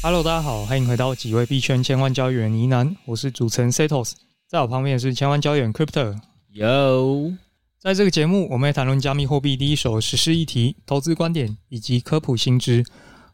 [0.00, 4.12] Hello，大家好，欢迎回到几位币圈千万交易员呢喃，我是主持人 Setos，
[4.46, 6.16] 在我旁边是千万交易员 Crypto。
[6.54, 7.36] Yo，
[7.80, 12.84] 在这个节目，我们会谈论加密货币第一手实时议题、投资观点以及科普新知。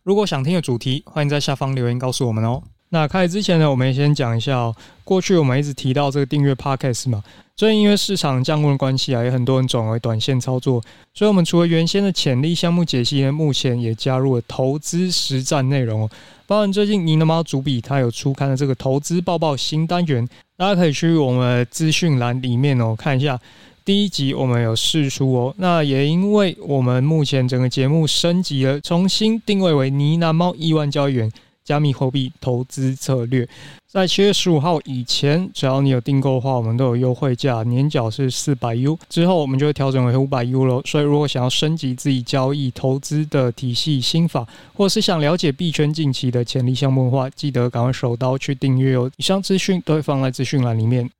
[0.02, 2.62] 如果想听的主题，欢迎在下方留言告诉我们哦。
[2.88, 4.74] 那开始之前呢，我们先讲一下哦。
[5.04, 7.22] 过去我们一直提到这个订阅 Podcast 嘛，
[7.56, 16.10] 最近因为市场降温的关系啊，也很多人转为短线操作，所以我们除了原先的潜力项目解析呢，目前也加入了投资实战内容哦。
[16.48, 23.38] 包含最近呢喃猫主笔他有出刊的这个投资报报新单元，大家可以去我们资讯栏里面哦看一下。
[23.84, 31.30] 第一集我们有试出哦，那也因为我们目前整个节目升级了，重新定位为呢喃猫亿万交易员。
[31.64, 33.48] 加密货币投资策略，
[33.86, 40.82] 在七月十五号以前，只要你有订购的话，我们都有优惠价，年缴是四百 U，之后我们就会调整为五百 U 了。
[40.84, 49.10] 所以，如果想要升级自己交易投资的体系心法，或是想了解币圈近期的潜力项目的话，记得赶快手刀去订阅哦。
[49.16, 51.10] 以上资讯都会放在资讯栏里面。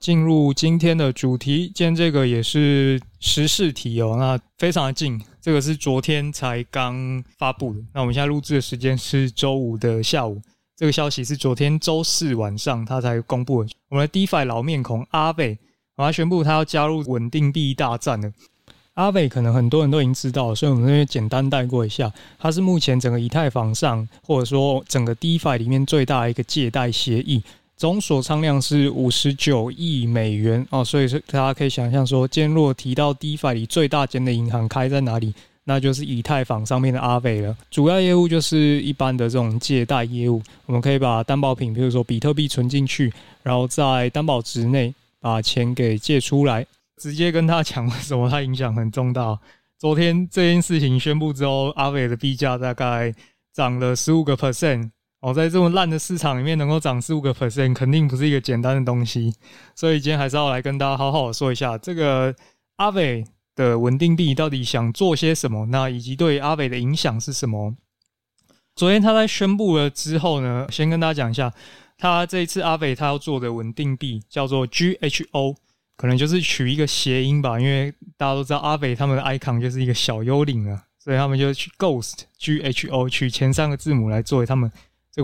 [0.00, 7.80] 进入今天的主题，今天这个也是时事题哦，那非常的近，这个是昨天才刚发布的。
[7.92, 10.40] 那我们现在录制的时间是周五的下午，
[10.76, 13.70] 这个消息是昨天周四晚上他才公布的。
[13.88, 15.58] 我们的 DeFi 老面孔阿伟，
[15.96, 18.32] 他宣布他要加入稳定币大战了。
[18.94, 27.42] 阿伟可能很多人都已经知道，所以我们这边简单带过一下，他是目前整个以太坊上，或者说整个 DeFi 里面最大的一个借贷协议。
[27.78, 37.56] 总锁仓量是五十九亿美元哦，所以说大家可以想象说，今天如果提到 DeFi 里最大间的银行开在哪里，那就是以太坊上面的阿伟了。
[37.70, 43.12] 主要业务就是一般的这种借贷业务，我们可以把担保品，比如说比特币存进去，
[43.44, 46.66] 然后在担保值内把钱给借出来。
[47.00, 49.38] 直接跟他讲为什么它影响很重大。
[49.78, 53.14] 昨天这件事情宣布之后，阿伟的币价大概
[53.54, 54.90] 涨了十五个 percent。
[55.20, 59.34] 哦，在这么烂的市场里面能够涨四五个 percent，肯定不是一个简单的东西。
[59.74, 62.32] 所以今天还是要来跟大家好好的说一下，这个
[62.76, 63.24] 阿伟
[63.56, 67.74] 的稳定币到底想做些什么，那以及对阿伟的影响是什么。
[68.76, 71.52] 昨天他在宣布了之后呢，先跟大家讲一下，
[71.96, 75.56] 他这一次阿伟他要做的稳定币叫做 GHO，
[75.96, 84.70] 可能就是取一个谐音吧，因为大家都知道阿伟他们的 icon 就是一个小幽灵啊，所以他们就取 Ghost GHO 取前三个字母来作为他们。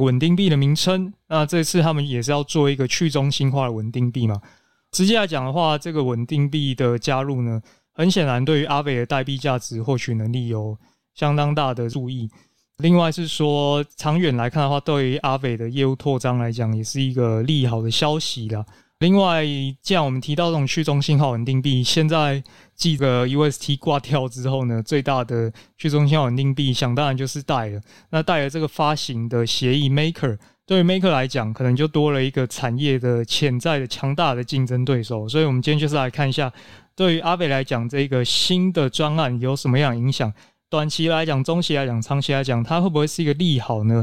[0.00, 4.41] 稳定币的名称，那这次他们也是要做一个去中心化的稳定币嘛？
[4.93, 7.60] 实际来讲的话，这个稳定币的加入呢，
[7.93, 10.77] 很显然对于阿伟的代币价值获取能力有
[11.15, 12.31] 相当大的助益。
[12.78, 18.65] 另外是说，长远来看的话，对于阿伟的业务扩张来讲，也是一个利好的消息啦。
[19.05, 19.45] 另外，
[19.83, 22.43] 既然我们提到这种去中心化稳定币，现在
[22.75, 27.79] 记得 UST 挂掉之后呢，最大的去中心化稳定币，想当然就是代了。
[28.09, 35.29] 那代了这个发行的协议 Maker，对于 Maker 来讲，可能就多了一个产业的潜在的强大的竞争对手。
[35.29, 36.51] 所以，我们今天就是来看一下，
[36.97, 40.33] 对于阿伟来讲，这个新的专案有什么样影响？
[40.71, 44.03] 短期来讲，中期来讲，长期来讲，它会不会是一个利好呢？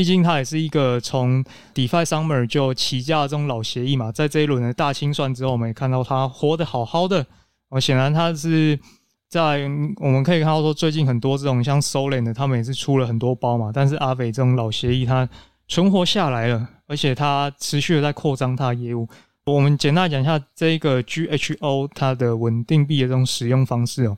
[0.00, 1.44] 毕竟它也是一个从
[1.74, 7.26] DeFi Summer 就起家这种老协议嘛，在这一轮的大清算之后，我们也看到它活得好好的。
[7.68, 8.80] 哦，显然它是
[9.28, 9.64] 在
[9.96, 13.70] 我们可以看到说，最近很多这种像 Solan 的，他们也是出了很多包嘛。
[13.74, 15.28] 但是阿伟这种老协议，它
[15.68, 19.06] 存活下来了，而且它持续的在扩张它的业务。
[19.44, 24.16] 我们简单讲一下这个 GHO 它的稳定币的这种使用方式哦，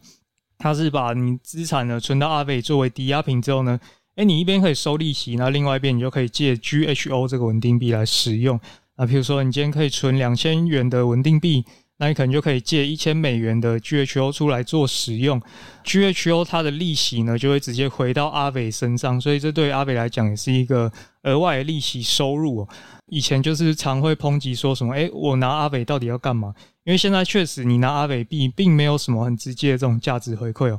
[0.58, 3.80] 它是把你资产呢存到阿伟作为抵押品之后呢。
[4.16, 8.60] 哎，你一边可以收利息，那另外一边你就可以借 GHO 这个稳定币来使用。
[8.98, 11.64] 那比如说，你今天可以存两千元的稳定币，
[11.96, 15.40] 那你可能就可以借一千美元的 GHO 出来做使用。
[15.84, 20.92] GHO 它的利息呢，就会直接回到阿伟身上，所以这对阿伟来讲也是一个
[21.22, 22.68] 额外的利息收入哦。
[23.06, 26.54] 以前就是常会抨击说什么，哎，我拿阿伟到底要干嘛？
[26.84, 30.78] 因为现在确实你拿阿伟币，并没有什么很直接的这种价值回馈哦。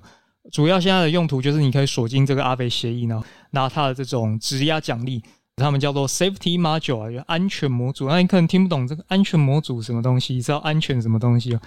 [0.51, 5.24] 主要现在的用途就是你可以锁进这个阿北协议呢，拿它的这种质押奖励，
[5.56, 8.10] 他们叫做 Safety Module 啊，就安全模组。
[8.10, 11.62] 那你可能听不懂这个安全模组什么东西，你知道安全什么东西啊？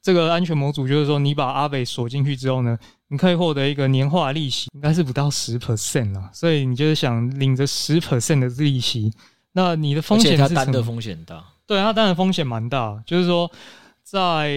[0.00, 2.76] 这个安全模组就是说，你把阿北锁进去之后呢，
[3.08, 6.30] 你可以获得一个年化利息，应该是不到十 percent 啊。
[6.32, 9.12] 所以你就是想领着十 percent 的利息，
[9.52, 10.82] 那你的风险是什么？
[10.82, 11.44] 风险大。
[11.66, 13.48] 对，它担的风险蛮大，就是说，
[14.02, 14.50] 在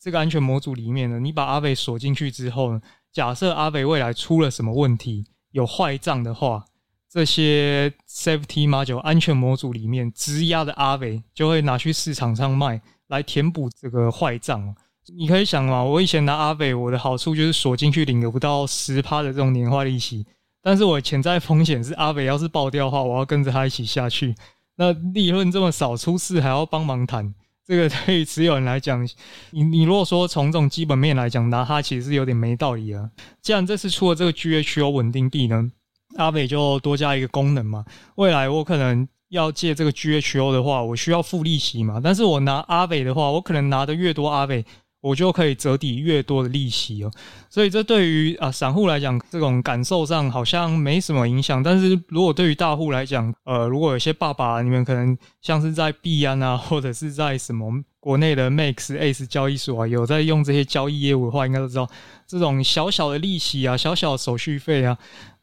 [0.00, 2.80] 这个安全模组里面呢，你把阿北锁进去之后呢。
[3.12, 6.64] 假设阿伟未来出了什么问题，有坏账的话，
[7.10, 14.74] 这些 safety module 安全模组里面质押的阿伟就会拿去市场上卖，来填补这个坏账。
[15.16, 20.26] 你可以想嘛，我以前拿阿伟，我的好处就是锁进去领个不到十趴的这种年化利息，
[20.62, 24.34] 但是我潜在风险是阿伟要是爆掉的话，我要跟着他一起下去。
[24.76, 27.34] 那利润这么少，出事还要帮忙谈，
[27.68, 29.06] 这个对于持有人来讲，
[29.50, 33.10] 你你如果说从这种基本面来讲，拿它其实是有点没道理啊。
[33.42, 35.70] 既然这次出了这个 GHO 稳定币呢，
[36.16, 37.84] 阿伟就多加一个功能嘛。
[38.14, 42.00] 未来我可能要借这个 GHO 的话，我需要付利息嘛。
[42.02, 44.64] 但是我拿阿伟的话，我可能拿的越多阿伟。
[45.00, 47.10] 我就可以折抵越多的利息哦，
[47.48, 51.62] 所以这对于啊散户来讲，这种感受上好像没什么影响。
[51.62, 61.88] 但是如果对于大户来讲，呃，如果有些爸爸你们可能像是在币安啊，或者是在什么国内的 Max Ace 交易所啊，有在用这些交易业务的话，应该都知道
[62.26, 64.98] 这种小小的利息啊，小小的手续费啊。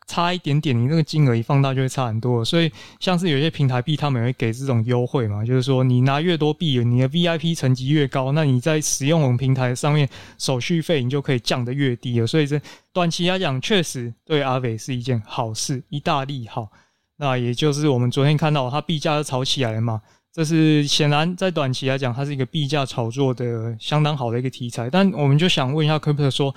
[0.08, 2.46] 差一点点，你那个金额一放大就会差很多。
[2.46, 10.08] 所以像是有些平台币，他们也会给这种优惠嘛，就是说你拿越多币，你的 VIP 层级越高，那你在使用我们平台上面
[10.38, 12.28] 手续费你就可以降得越低了。
[12.28, 12.62] 所以这
[12.94, 16.70] 短期来讲，确实对阿伟是一件好事，一大利好。
[17.18, 24.90] 那也就是我们昨天看到它币价都炒起来了嘛，这是显然在短期来讲，它是一个币价炒作的相当好的一个题材。
[24.90, 26.54] 但我们就想问一下科普说。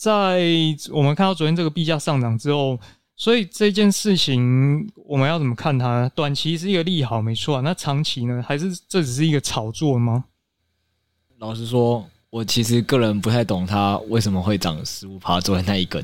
[0.00, 0.42] 在
[0.90, 2.80] 我们看到昨天这个币价上涨之后，
[3.16, 6.08] 所以这件事情我们要怎么看它？
[6.14, 7.60] 短期是一个利好，没错啊。
[7.60, 8.42] 那长期呢？
[8.48, 10.24] 还是这只是一个炒作吗？
[11.36, 15.38] 老实说，我其实个人不太懂它为什么会涨十五趴。
[15.38, 16.02] 昨天那一根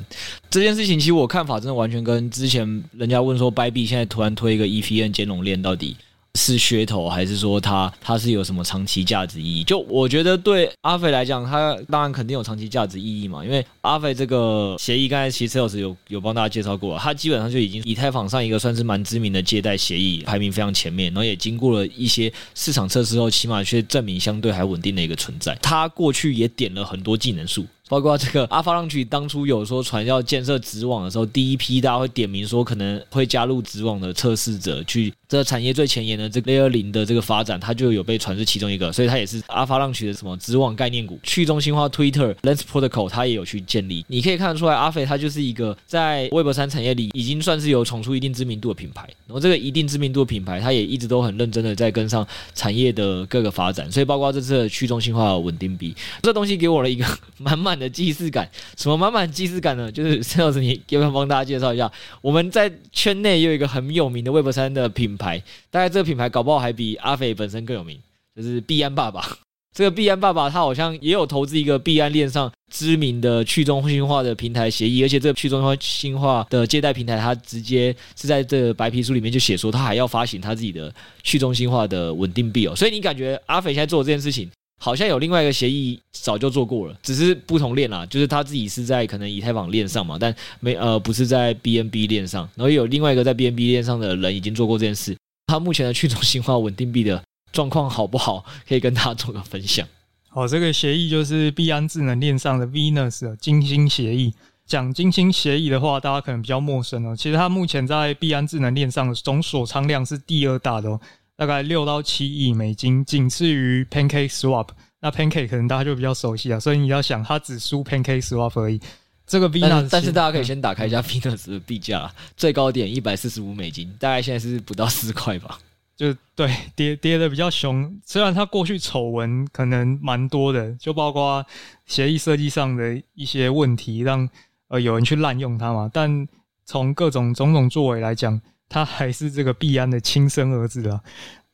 [0.51, 5.97] 这件事情，其实我看法真的完全跟之前人家问说，掰币现在突然推一个 EVN 兼容链，到底？
[6.37, 9.65] 是噱头，还是说它它是有什么长期价值意义？
[9.65, 13.45] 就我觉得对阿肥来讲，它当然肯定有长期价值意义嘛。
[13.45, 25.57] 因为阿肥这个协议，刚才其实 s 有有帮大家介绍过了，它基本上就已经以太坊上一个算是蛮知名的借贷协议，排名非常前面，然后也经过了一些市场测试后，起码却证明相对还稳定的一个存在。
[25.63, 27.65] 他过去也点了很多技能树。
[27.89, 41.19] 包括这个阿法朗曲当初有说传要建设子网的时候，第一批大家会点名说可能会加入子网的测试者去这产业最前沿的这个 Layer 零的这个发展，它就有被传是其中一个，所以它也是阿法朗曲的什么子网概念股。
[41.23, 49.09] 去中心化 Twitter Lens Protocol 它也有去建立，你可以看得出来，阿肥它就是一个在 Web 三产业里已经算是有闯出一定知名度的品牌。
[49.27, 57.05] 然后这个一定知名度的品牌，它也一直都很认真的在跟上产业的各个发展，所以包括这次的去中心化稳定币，这东西给我了一个
[57.39, 59.91] 满满的既视感，什么满满既视感呢？
[59.91, 61.91] 就是陈老师，你要不要帮大家介绍一下？
[62.21, 67.99] 我们在圈内有一个很有名的 Web 三的品牌，大概这个品牌搞不好还比阿肥本身更有名，
[68.35, 69.25] 就是币安爸爸。
[69.77, 80.91] 这个币安爸爸他好像也有投资一个币安链上知名的去中心化的平台协议，而且这个去中心化的借贷平台，他直接是在这个白皮书里面就写说，他还要发行他自己的
[81.23, 82.75] 去中心化的稳定币哦。
[82.75, 84.51] 所以你感觉阿肥现在做这件事情？
[84.79, 95.17] 好像有另外一个协议早就做过了，只是不同链啦，就是他自己是在可能以太坊链上嘛，但没呃不是在 BNB 链上，然后有另外一个在 BNB 链上的人已经做过这件事。
[95.47, 98.45] 他目前的去中心化稳定币的状况好不好？
[98.69, 99.87] 可以跟大家做个分享。
[100.29, 104.35] 好，这个协议就是币安智能链上的 Venus 的金星协议。
[104.67, 107.15] 讲金星协议的话，大家可能比较陌生哦。
[107.17, 111.01] 其实它目前在币安智能链上的总锁仓量是第二大的哦。
[111.37, 114.69] 大概六到七亿美金，仅次于 Pancake Swap。
[115.01, 118.81] 那 Pancake 可能大家就比较熟悉啊，所以你要想，它只输 Pancake Swap 而已。
[119.27, 125.59] 这个 Venus，但，但是大家可以先打开一下 Venus 的币价，最高点一百四十五美金，大概现在是不到四块吧。
[125.97, 128.01] 就对，跌跌的比较凶。
[128.05, 131.45] 虽然它过去丑闻可能蛮多的，就包括
[131.87, 134.29] 协议设计上的一些问题，让
[134.69, 135.91] 呃有人去滥用它嘛。
[135.93, 136.29] 但
[136.65, 141.01] 从各种种种作为来讲，他还是这个币安的亲生儿子啊！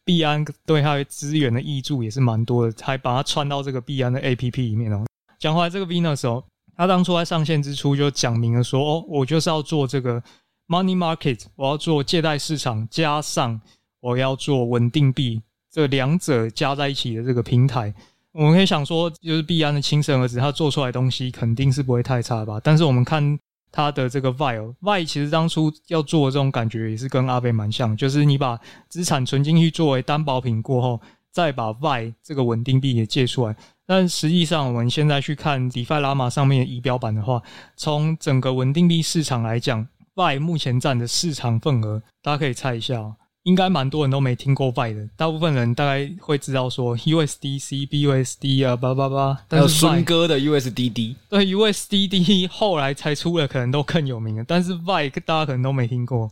[0.04, 5.04] 币安对他的资源的挹注也是蛮多的，还把他串到这个币安的 APP 里面哦。
[5.38, 6.42] 讲回来，这个 Venus 哦，
[6.76, 10.22] 他当初在上线之初就讲明了说：“哦，我就是要做这个
[10.66, 13.60] Money Market，我要做借贷市场，加上
[14.00, 15.40] 我要做稳定币，
[15.70, 17.94] 这两者加在一起的这个平台。”
[18.32, 22.58] 我们可以想说，就是币安的亲生儿子，他做出来的东西肯定是不会太差吧？
[22.64, 23.38] 但是我们看。
[23.72, 31.00] 它的这个 VAI，VAI 其实当初要做的这种感觉也是跟阿贝蛮像，就是你把资产存进去作为担保品过后，
[31.32, 33.56] 再把 VAI 这个稳定币也借出来。
[33.86, 37.42] 但实际上，我们现在去看 DeFi Llama 上面的仪表板的话，
[37.76, 43.16] 从整个稳定币市场来讲，VAI 目前占的市场份额，大家可以猜一下。
[43.44, 49.36] 应该蛮多人都没听过 VAI 的，大部分人大概会知道说 USDC、BUSD 啊，叭叭叭。
[49.50, 54.44] 还有孙哥的 USDD，对 USDD 后来才出了，可能都更有名了。
[54.46, 56.30] 但是 VAI 大家可能都没听过，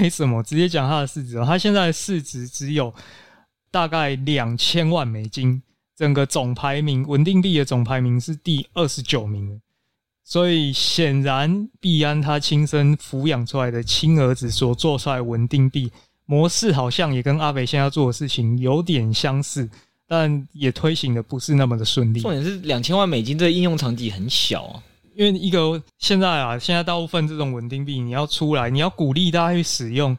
[0.00, 0.42] 为什么？
[0.42, 2.94] 直接讲它的市值，它现在的市值只有
[3.70, 5.62] 大概两千万美金，
[5.94, 9.60] 整个总排名稳定币的总排名是第二十九名。
[10.24, 15.90] 所以显然币安他亲身抚养出来的亲儿子所做出来的稳定币
[16.30, 19.68] 模式，好像也跟阿北现在要做的事情有点相似，
[20.06, 22.20] 但也推行的不是那么的顺利。
[22.20, 24.80] 重点是两千万美金这个应用场景很小啊。
[25.16, 30.16] 因为一个现在啊，现在大部分这种稳定币，你要出来，你要鼓励大家去使用。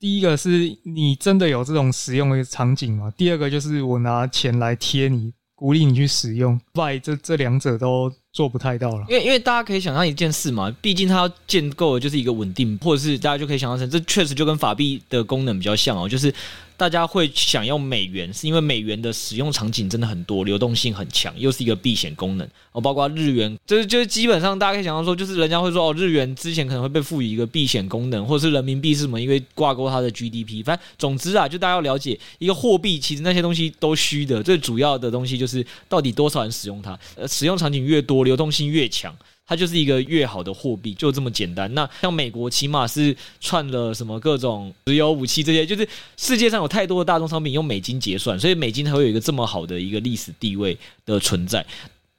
[0.00, 3.12] 第一个是你真的有这种使用的场景吗？
[3.14, 6.58] 第二个就是我拿钱来贴你，鼓励你去使用。
[6.76, 9.06] 外这这两者都做不太到了。
[9.08, 16.34] 因为因为大家可以想象一件事嘛，毕竟它要建构的就是一个稳定，或者是大家就可以想象成，这确实就跟法币的功能比较像哦，就是。
[16.76, 22.48] 大家会想用美元，是因为美元的使用场景真的很多，流动性很强，又是一个避险功能。
[22.72, 30.64] 哦，包括日元，就是就是基本上大家可以想到说，就是人家会说哦，日元之前可能会被赋予一个避险功能，或者是人民币是什么，因为挂钩它的 GDP。
[30.64, 39.14] 反正总之啊，就大家要了解一个货币，其实那些东西都虚的，最主要的东西就是到底多少人使用它，呃，使用场景越多，流动性越强。
[39.46, 41.72] 它就是一个越好的货币，就这么简单。
[41.74, 45.86] 那像美国，起码是串了什么各种石油、武器这些，就是
[46.16, 51.64] 世界上有太多的大宗商品用美金结算，所以美金才会有一个这么好的一个历史地位的存在。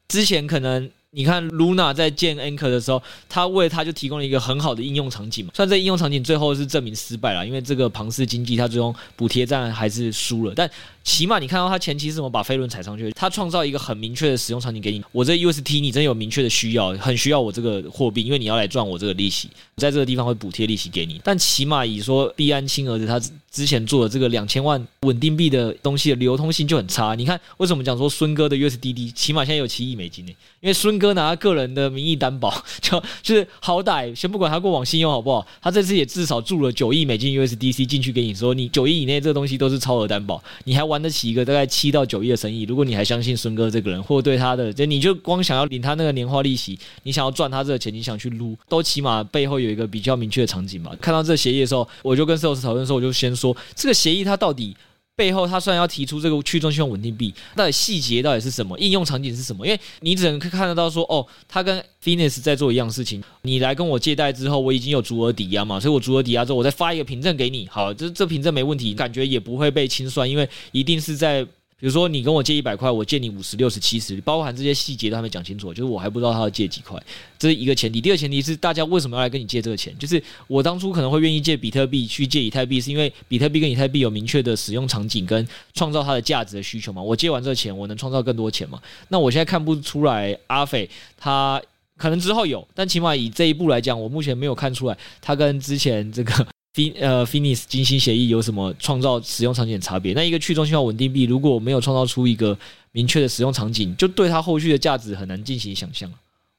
[0.07, 0.89] 之前可能。
[1.15, 5.51] 你看，Luna 在建 Anchor 的时候，他为他就提供了一个很好的应用场景嘛。
[5.55, 10.53] 虽然这应用场景最后是证明失败了，因为这个庞氏经济它最终补贴战还是输了。
[10.53, 10.69] 但
[11.05, 15.01] 起码你看到他前期是怎么把飞轮踩上去，他创造一个很明确的使用场景给你。
[15.13, 21.21] 我这 UST 你真有明确的需要，很需要我这个货币，因为你要来赚我这个利息，在这个地方会补贴利息给你。
[21.23, 27.15] 但起码以说币安亲儿子他之前做的这个两千万稳定币的东西的流通性就很差。
[27.15, 30.33] 你看为什么讲说孙哥的 USDD 起码现在有七亿美金呢？
[30.59, 42.63] 因为孙哥哥拿个人的名义担保， 就就是好歹先不管他过往信用好不好，他这次也至少注了九亿美金 USDC 进去给你说，你九亿以内这个东西都是超额担保，你还玩得起一个大概七到九亿的生意。
[42.63, 50.91] 如果你还相信孙哥这个人，或对他的，就你就光想要领他那个年化利息，你想要赚他这个钱，你想去撸，都起码背后有一个比较明确的场景嘛。
[50.99, 54.75] 看到这协议的时候，我就跟 Sales 讨论的时候，我就先说这个协议它到底。
[55.15, 58.77] 背后，他虽然要提出这个去中心化稳定币，到底细节到底是什么？
[58.77, 59.65] 应用场景是什么？
[59.65, 63.23] 因为你只能看得到说，哦，他跟 Finis 在做一样事情。
[63.43, 67.67] 你来跟我借贷之后，我已经有足额抵押嘛，所以我足额抵押之后，我再发一个凭证给你。
[67.71, 71.45] 好，这这凭证没问题，感觉也不会被清算，因为一定是在。
[71.85, 76.99] 比如说，你跟我借一百块，我借你五十、六十、七十，包含这些细节都还没讲清楚，就是我还不知道他要借几块，
[77.37, 78.01] 这是一个前提。
[78.01, 79.95] 第二前提是，大家为什么要来跟你借这个钱？
[79.99, 86.99] 就是我当初可能会愿意借比特币去借以太币，是因为比特币跟以太币有明确的使用场景跟创造它的价值的需求嘛。
[86.99, 88.81] 我借完这个钱，我能创造更多钱嘛？
[89.09, 91.61] 那我现在看不出来，阿斐他
[91.97, 96.47] 可能之后有，但起码以这一步来讲，我目前没有看出来他跟之前这个。
[96.75, 100.13] Fin 呃，Finis 金星协议有什么创造使用场景的差别？
[100.13, 102.57] 那一个去中心化稳定币如果没有创造出一个
[102.91, 106.11] 明确的使用场景，就对它后续的价值很难进行想象。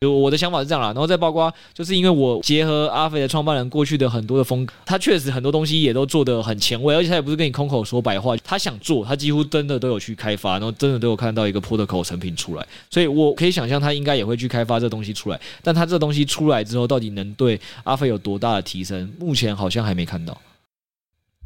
[0.03, 20.37] 就我的想法是这样啦，然后再包括，就是因为我结合阿飞的创办人过去的很多的风格，他确实很多东西也都做得很前卫，而且他也不是跟你空口说白话，他想做，他几乎真的都有去开发，然后真的都有看到一个 protocol 成品出来，所以我可以想象他应该也会去开发这东西出来，但他这东西出来之后，到底能对阿飞有多大的提升，目前好像还没看到。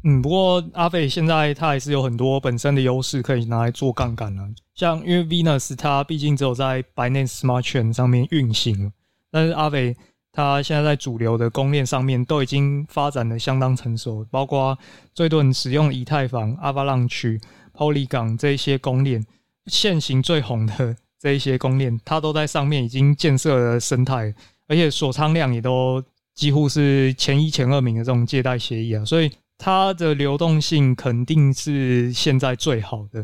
[0.03, 4.49] 嗯，不过阿斐现在他还是有很多本身的优势可以拿来做杠杆了。
[4.73, 8.91] 像因为 Venus 它毕竟只有在 Binance Smart Chain 上面运行，
[9.29, 9.95] 但是阿斐
[10.31, 14.75] 它现在在主流的公链上面都已经发展的相当成熟，包括
[15.13, 17.39] 最多人使用以太坊、Avalanche、
[17.75, 19.23] Polygon 这一些公链，
[19.67, 24.33] 现行最红的这一些公链，它都在上面已经建设了生态，
[24.67, 26.03] 而且锁仓量也都
[26.33, 29.31] 几乎是前一前二名的这种借贷协议啊，所以。
[29.63, 33.23] 它的流动性肯定是现在最好的，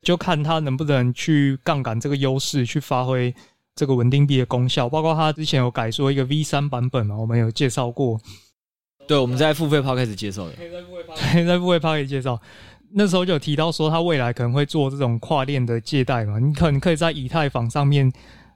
[0.00, 3.34] 就看它能不能去杠杆这个优势，去发挥
[3.74, 4.88] 这个稳定币的功效。
[4.88, 8.18] 包括它之前有改说一个 V 三版本嘛，我们有介绍过。
[9.06, 10.52] 对，我们在付费趴开始介绍的。
[10.52, 11.14] 在付费趴，
[11.44, 12.40] 在付费趴可以介绍。
[12.94, 18.10] 那时候就有提到说，它未来可能会做这种跨链的借贷嘛，你可能可以在以太坊上面，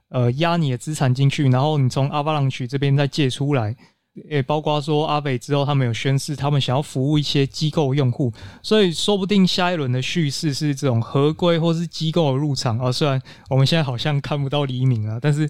[0.09, 3.75] 呃，压你的资产进去，然后你从 Avalanche 这边再借出来。
[4.27, 8.33] 也包括说阿北之后，他们有宣誓，他们想要服务一些机构用户，
[8.63, 12.91] 所以说不定下一轮的叙事是这种合规或是机构的入场啊。
[12.91, 15.49] 虽然我们现在好像看不到黎明啊，但是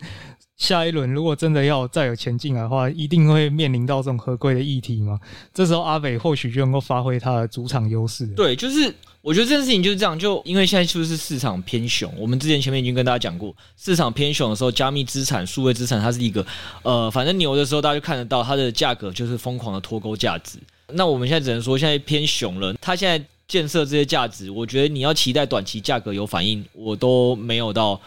[0.59, 5.19] 下一轮如果真的要再有钱进来的话，一定会面临到这种合规的议题嘛。
[5.51, 8.27] 这时候阿北或许就能够发挥他的主场优势。
[8.27, 8.93] 对，就是。
[9.21, 12.09] 我觉得这件事情就是这样，就因为现在是不是市场偏熊？
[12.17, 16.43] 我们之前前面已经跟大家讲过，市场偏熊的时候，加密资产、数位资产，它是一个
[16.83, 20.57] 呃，反正牛的时候，大家就看得到它的价格就是疯狂的脱钩价值。
[20.93, 22.73] 那我们现在只能说，现在偏熊了。
[22.79, 27.99] 它现在建设这些价值，我觉得你要期待短期价格有反应，我都没有到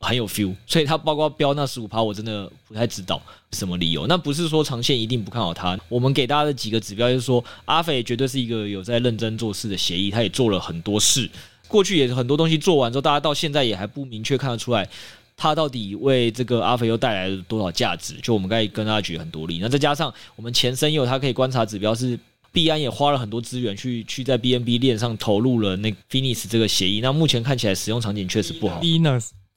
[0.00, 3.20] 很有 feel，所以它包括标那十五趴，我真的不太知道
[3.52, 4.06] 什么理由。
[4.06, 5.78] 那不是说长线一定不看好它。
[5.88, 11.28] 我们给大家的几个指标就是说，阿肥绝对是一个有在认真做事的协议，他也做了很多事，
[11.68, 14.88] 过去也很多东西做完之后，大家到现在也还不明确看得出来，
[15.36, 18.14] 他到底为这个阿肥又带来了多少价值。
[18.22, 22.18] 就我们刚才跟大家举很多例，那再加上我们前身有他可以观察指标是。
[22.52, 28.80] 币安也花了很多资源去去在 BNB 链上投入了那 Finis 这个协议，那目前看起来使用场景确实不好。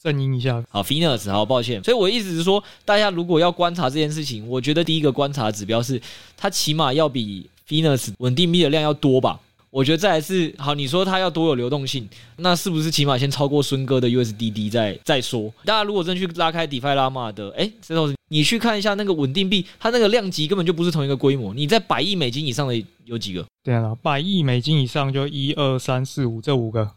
[0.04, 1.82] 正音一下，好 Finis 好抱歉。
[1.82, 6.02] 所以我意思是说，大家如果要观察这件事情，我觉得第一个观察指标是
[6.36, 9.40] 它起码要比 Finis 稳定币的量要多吧。
[9.70, 15.52] 我觉得再来是好，你说它要多有流动性，那是不是起码先超过孙哥的 USDD 再再说？
[15.64, 21.54] 大家如果真去拉开 DeFi Llama 的，哎，石头，你去看一下那个稳定币，它那个量级根本就不是同一个规模。
[21.54, 23.44] 你在百亿美金以上的有几个？
[23.64, 26.92] 对啊，百亿美金以上就一二三四五这五个，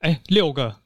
[0.00, 0.76] 哎，六个。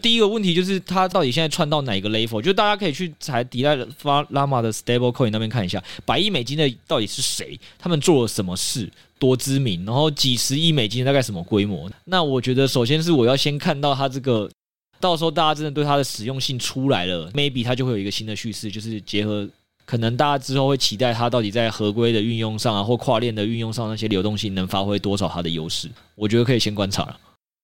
[0.00, 2.40] 第一个问题就是它到底现在串到哪个 level？
[2.40, 7.58] 就大家可以去在 DeFi Llama 的 Stable Coin 那边看一下，百亿美金的到底是谁？
[7.78, 8.90] 他们做了什么事？
[9.18, 9.84] 多知名？
[9.84, 11.88] 然后几十亿美金大概什么规模？
[12.06, 14.50] 那我觉得首先是我要先看到它这个，
[14.98, 19.48] 到时候大家真的对它的实用性出来了，maybe 它就会有一个新的叙事，就是结合
[19.84, 25.88] 可能大家之后会期待它到底在合规的运用上啊，或跨链的运用上那些流动性能发挥多少它的优势？
[26.16, 27.16] 我觉得可以先观察了。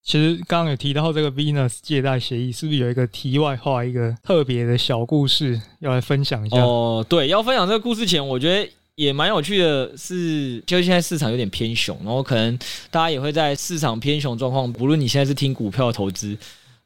[0.09, 6.57] 其实刚刚有提到这个 Venus 借贷协议，是不是有一个题外话，一个特别的小故事要来分享一下？
[6.57, 12.59] 哦，对，要分享这个故事前，我觉得也蛮有趣的是，是就现在市场有点偏熊，然后可能
[12.91, 16.35] 大家也会在市场偏熊状况，不论你现在是听股票投资。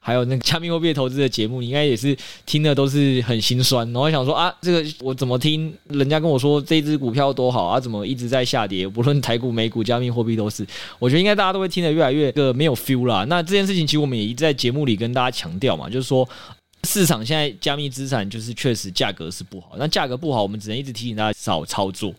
[0.05, 8.89] 还有那个加密货币投资的节目，你应该也是听的都是很心酸，然后想说啊，这个我怎么听人家跟我说这支股票多好啊，怎么一直在下跌？
[8.89, 10.67] 不论台股、美股、加密货币都是，
[10.99, 13.25] 我觉得应该大家都会听得越来越个没有 feel 啦。
[13.29, 16.29] 那这件事情其实我们也一直在节目里跟大家强调嘛，就是说
[16.83, 22.13] 市场现在加密资产就是确实价格是不好，那价格不好，我们只能一直提醒大家少操作。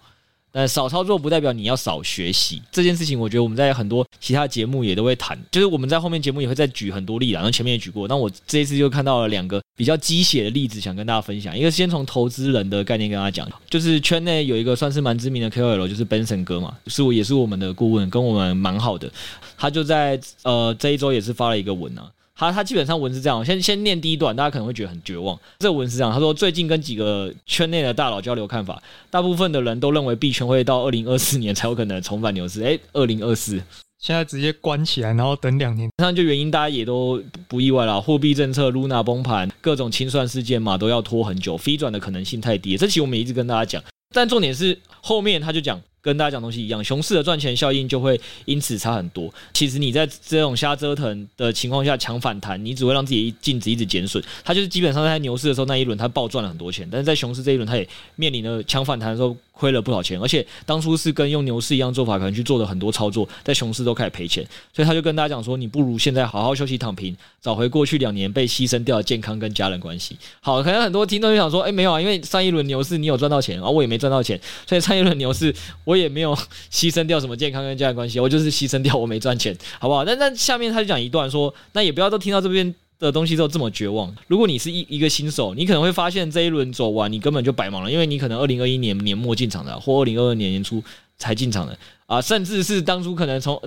[0.55, 8.07] 但少操作不代表你要少学习这件事情，我觉得我们在很多其他节目也都会谈，就是我们在后面节目也会再举很多例子，然后前面也举过。
[8.07, 11.57] 那我这一次就看到了两个比较鸡血的例子，想跟大家分享。
[11.57, 19.11] 一个先从投资人的概念跟大家讲，就是圈内有一个算是蛮知名的 KOL，就是 Benson 哥嘛，是我也是我们的顾问，跟我们蛮好的。
[19.57, 22.11] 他就在呃这一周也是发了一个文啊。
[22.35, 25.39] 他他基本上文是这样，先先念第一段，大家可能会觉得很绝望。
[25.59, 32.63] 这个文是这样，他说最近跟几个圈内的大佬交流看法，大部分的人都认为币圈会到二零二四年才有可能重返牛市。
[32.63, 33.61] 哎，二零二四
[33.99, 35.89] 现在直接关起来，然后等两年。
[35.97, 42.75] 那就原因大家也都不意外了，货币政策、Luna 崩盘、各种清算事件嘛，都要拖很久，飞转的可能性太低。
[42.75, 45.79] 这其实我们一直跟大家讲，但重点是后面他就讲。
[46.03, 49.33] 跟大家讲东西一样，熊市的赚钱效应就会因此差很多。
[49.53, 54.23] 其实你在这种瞎折腾的情况下抢反弹，你只会让自己净值一直减损。
[54.43, 57.87] 它就是基本上在牛市的时候那一轮，它暴赚了很多钱，但是在熊市这一轮，它也
[58.17, 59.35] 面临了抢反弹的时候。
[59.55, 70.17] 亏了不少钱，而且当初是跟用牛市一样做法，可能去做的很多操作，在熊市都开始赔钱，所以他就跟大家讲说，你不如现在好好休息躺平，找回过去两年被牺牲掉的健康跟家人关系。
[70.41, 76.35] 好，可能很多听众就想说，哎，没有啊，因为上一轮牛市你有赚到钱，而我也没赚到钱，所以上一轮牛市我我也没有
[76.73, 80.03] 牺牲掉什么健康跟家人关系，我就是牺牲掉我没赚钱，好不好？
[80.05, 82.73] 那那下面他就讲一段说，那也不要都听到这边。
[82.99, 84.15] 的东西都这么绝望。
[84.27, 90.81] 如果你是一一个新手，你可能会发现这一轮走完，你根本就白忙了，因为你可能二零二一年年末进场的，或二零二二年年初
[91.17, 93.61] 才进场的啊，甚至是当初可能从。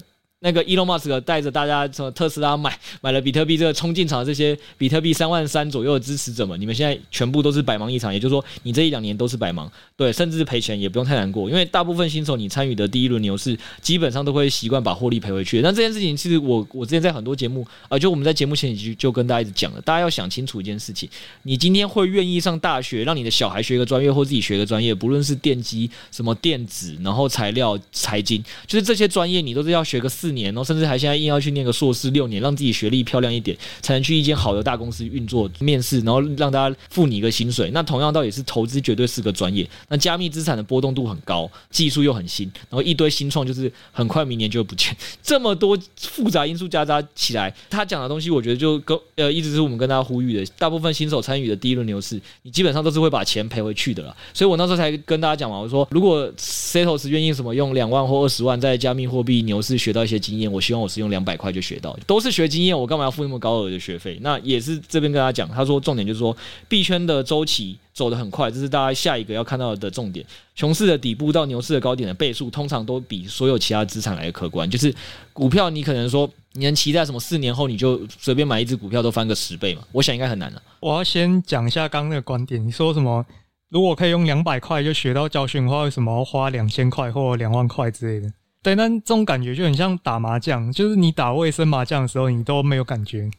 [0.46, 15.60] 那个 Elon Musk 带着大家从特斯拉买买了比特币，这个冲进场的这些比特币三万三左右的支持者们，你们现在全部都是白忙一场，也就是说，你这一两年都是白忙，对，甚至是赔钱也不用太难过，因为大部分新手你参与的第一轮牛市，基本上都会习惯把获利赔回去。
[15.60, 21.08] 但这件事情其实我我之前在很多节目啊、就我们在节目前几集就跟大家一直讲了，大家要想清楚一件事情，
[21.42, 37.68] 你今天会愿意上大学，让你的小孩学一个专业或自己学一个专业，不论是电机、什么电子，然后材料、财经，就是这些专业你都是要学个四年，然后甚至还现在硬要去念个硕士六年，让自己学历漂亮一点，才能去一间好的大公司运作面试，然后让大家付你一个薪水。
[37.72, 39.68] 那同样倒也是投资绝对是个专业。
[39.88, 44.94] 那加密资产的波动度很高，技术又很新，然后一堆新创就是很快明年就会不见。
[45.22, 54.14] 这么多复杂因素夹杂起来，他讲的东西我觉得就跟呃一直是我们跟大家呼吁的，大部分新手参与的第一轮牛市，你基本上都是会把钱赔回去的了。
[54.34, 60.15] 所以我那时候才跟大家讲嘛，我说如果 Setos 愿意什么用两万或二十万在加密货币牛市学到一些。
[60.16, 64.18] 些经验，我希望我是用两百块就学到，都是学经验，我干嘛要付那么高额的学费？
[64.22, 66.36] 那也是这边跟他讲，他说重点就是说
[66.68, 70.24] 币圈的周期走得很快，这是大家下一个要看到的重点。
[70.54, 74.68] 熊市的底部到牛市的高点的倍数，通常都比所有其他资产来的可观。
[74.70, 74.94] 就是
[75.32, 79.82] 股票，你可能说你能期待什么四年后你就随便买一只股票都翻个十倍嘛？
[79.92, 80.62] 我想应该很难了。
[80.80, 83.24] 我要先讲一下刚刚那个观点，你说什么？
[83.68, 88.32] 如果可以用两百块就学到教训的话，为什么要花两千块或两万块之类的？
[88.66, 93.30] 对，但这种感觉就很像打麻将，就是你打卫生麻将的时候，你都没有感觉，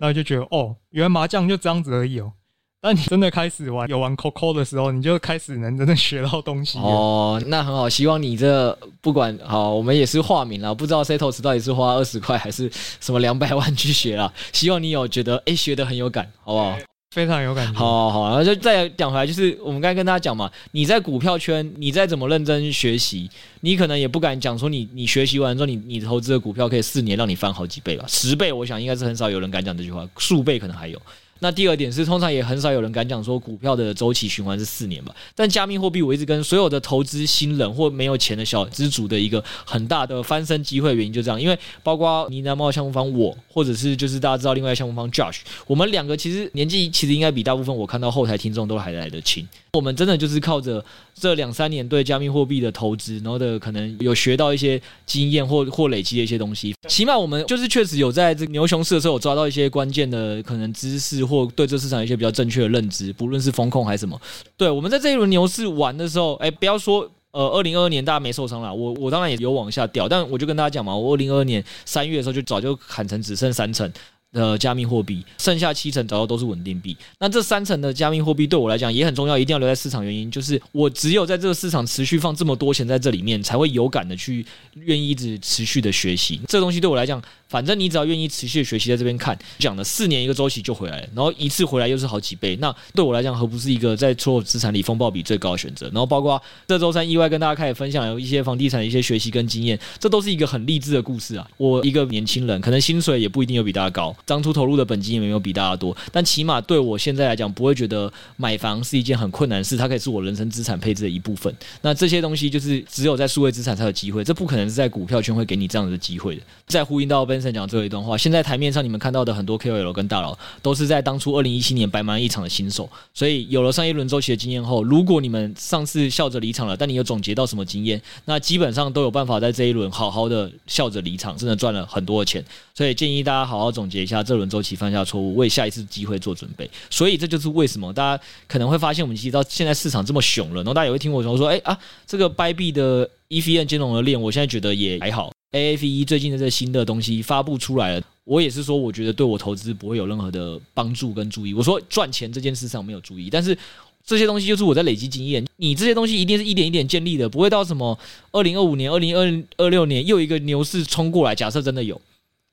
[0.00, 2.32] 然后就觉得哦，原来麻将就这样子而已哦。
[2.80, 7.40] 但你真的开始玩有玩 COCO 的时候，你就开始能真的学到东西哦。
[7.46, 12.68] 那很好，希望你这不管好，我们也是化名了，不知道 Setos 到底是花二十块还是
[12.98, 14.32] 什么两百万去学了。
[14.52, 16.76] 希望你有觉得诶、欸，学得很有感，好不好？
[17.12, 17.78] 非常有感觉。
[17.78, 23.28] 好，好，好，然后就再讲回来，就是我们刚才跟大家讲嘛，你在股票圈，你再怎么认真学习，
[23.60, 30.98] 你可能也不敢讲说你你学习完之后，你你投资的股票可以四年让你翻好几倍吧，十倍，我想应该是很少有人敢讲这句话，数倍可能还有。
[31.42, 35.12] 那第二点是，通常也很少有人敢讲说股票的周期循环是四年吧。
[35.34, 49.44] 但加密货币，我一直跟所有的投资新人或没有钱的小资族的一个很大的翻身机会原因就这样，因为包括呢喃猫项目方我，或者是就是大家知道另外项目方 Josh，我们两个其实年纪其实应该比大部分我看到后台听众都还来得轻。
[49.72, 56.74] 我们真的就是靠着这两三年对加密货币的投资，然后的可能有学到一些经验或或累积的一些东西。
[56.86, 64.20] 起码我们就是确实有在这牛熊市的时候有抓到一些关键的可能知识，或对这市场一些比较正确的认知，不论是风控还是什么。
[64.56, 73.90] 对，我们在这一轮牛市玩的时候，哎，不要说呃，二零二二年大家没受伤了，我我当然也有往下掉，但我就跟大家讲嘛，我二零二二年三月的时候就早就砍成只剩三成。
[74.32, 76.96] 的加密货币，剩下七成早就都是稳定币。
[77.18, 80.02] 那这三成的加密货币对我来讲也很重要，一定要留在市场。
[80.02, 84.42] 原因就是我只有在这个市场持续放这么多钱在这里面，才会有感的去
[84.72, 86.40] 愿意一直持续的学习。
[86.48, 92.56] 这东西对我来讲，反正你只要愿意持续的学习，在这边看讲的四年一个周期就回来了，然后一次回来又是好几倍。
[92.56, 95.84] 那对我来讲，何不是一个在所有资产里风报比最高的选择？
[95.88, 101.46] 然后包括这周三意外跟大家开始分享有一些房地产的一些学习跟经验，这都是一个很励志的故事啊。
[101.58, 104.16] 我一个年轻人，可能薪水也不一定有比大家高。
[104.24, 111.54] 当初投入的本金也没有比大家多，但起码对我现在来讲，不会觉得买房是一件很困难事，它可以是我人生资产配置的一部分。
[111.82, 116.42] 那这些东西就是只有在数位资产才有机会，这不可能是在股票圈会给你这样的机会的。
[116.66, 132.44] 再呼应到 Benson 讲最后一段话，现在台面上你们看到的很多 KOL 跟大佬，都是在当初二零一七年白忙一场的新手，所以有了上一轮周期的经验后，如果你们上次笑着离场了，但你有总结到什么经验，那基本上都有办法在这一轮好好的笑着离场，真的赚了很多的钱。
[132.74, 136.70] 所以建议大家好好总结一下这轮周期犯下错误，为下一次机会做准备。
[136.88, 141.76] 所以这就是为什么大家可能会发现，我们其实到现在市场这么熊了，然后大家也会听我说说，哎啊，
[142.06, 145.32] 这个 Bybit 的 EVM 兼容的链，我现在觉得也还好。
[145.52, 151.52] A F E 最近的这新的东西发布出来了，我也是说，我觉得对我投资不会有任何的帮助跟注意。
[151.54, 153.56] 我说赚钱这件事上没有注意，但是
[154.04, 155.46] 这些东西就是我在累积经验。
[155.56, 157.98] 你这些东西一定是一点一点建立的，不会到什么
[158.32, 161.34] 二零二五年、二零二二六年又一个牛市冲过来。
[161.34, 162.00] 假设真的有。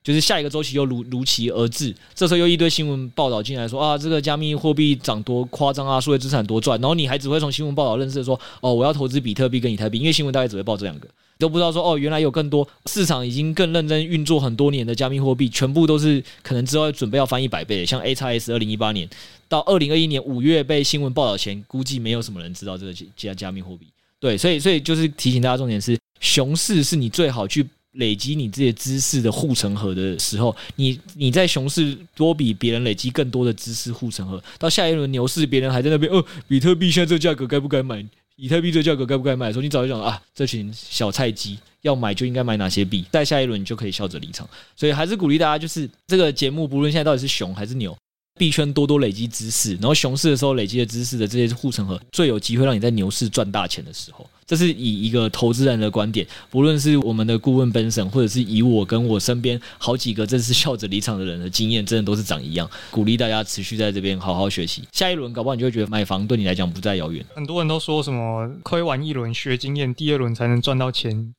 [0.10, 19.08] 就是下一个周期又如如期而至，这时候又一堆新闻报道进来说啊，这个加密货币涨多夸张啊，数位资产多赚，然后你还只会从新闻报道认识说哦，我要投资比特币跟以太币，因为新闻大概只会报这两个，都不知道说哦，原来有更多市场已经更认真运作很多年的加密货币，全部都是可能之后准备要翻一百倍，像 A 叉 S，二零一八年
[19.48, 23.86] 到二零二一年五月被新闻报道前，估计没有什么人知道这个加加密货币。
[24.20, 27.68] 对，所以所以就是提醒大家，重点是熊市是你最好去。
[28.00, 38.04] 累积你这些知识的护城河的时候，你你在熊市多比别人累积更多的知识护城河，到下一轮牛市，别人还在那边，哦，比特币现在这个价格该不该买？
[38.36, 44.50] 以太币这个价格该不该买的时候，你早就讲啊，这群小菜鸡要买就应该买哪些币，在下一轮你就可以笑着离场。
[44.78, 47.94] 所以还是鼓励大家，就是这个节目，不论现在到底是熊还是牛。
[48.40, 54.26] 币圈多多累积知识，然后熊市的时候累积的知识的这些护城河，最有机会让你在牛市赚大钱的时候。
[54.48, 62.68] 这是以一个投资人的观点，不论是我们的顾问 Benson，或者是以我跟我身边好几个正是笑着离场的人的经验，真的都是长一样。
[62.90, 67.24] 鼓励大家持续在这边好好学习，下一轮搞不好你就会觉得买房对你来讲不再遥远。
[67.36, 71.36] 很多人都说什么亏完一轮学经验，第二轮才能赚到钱。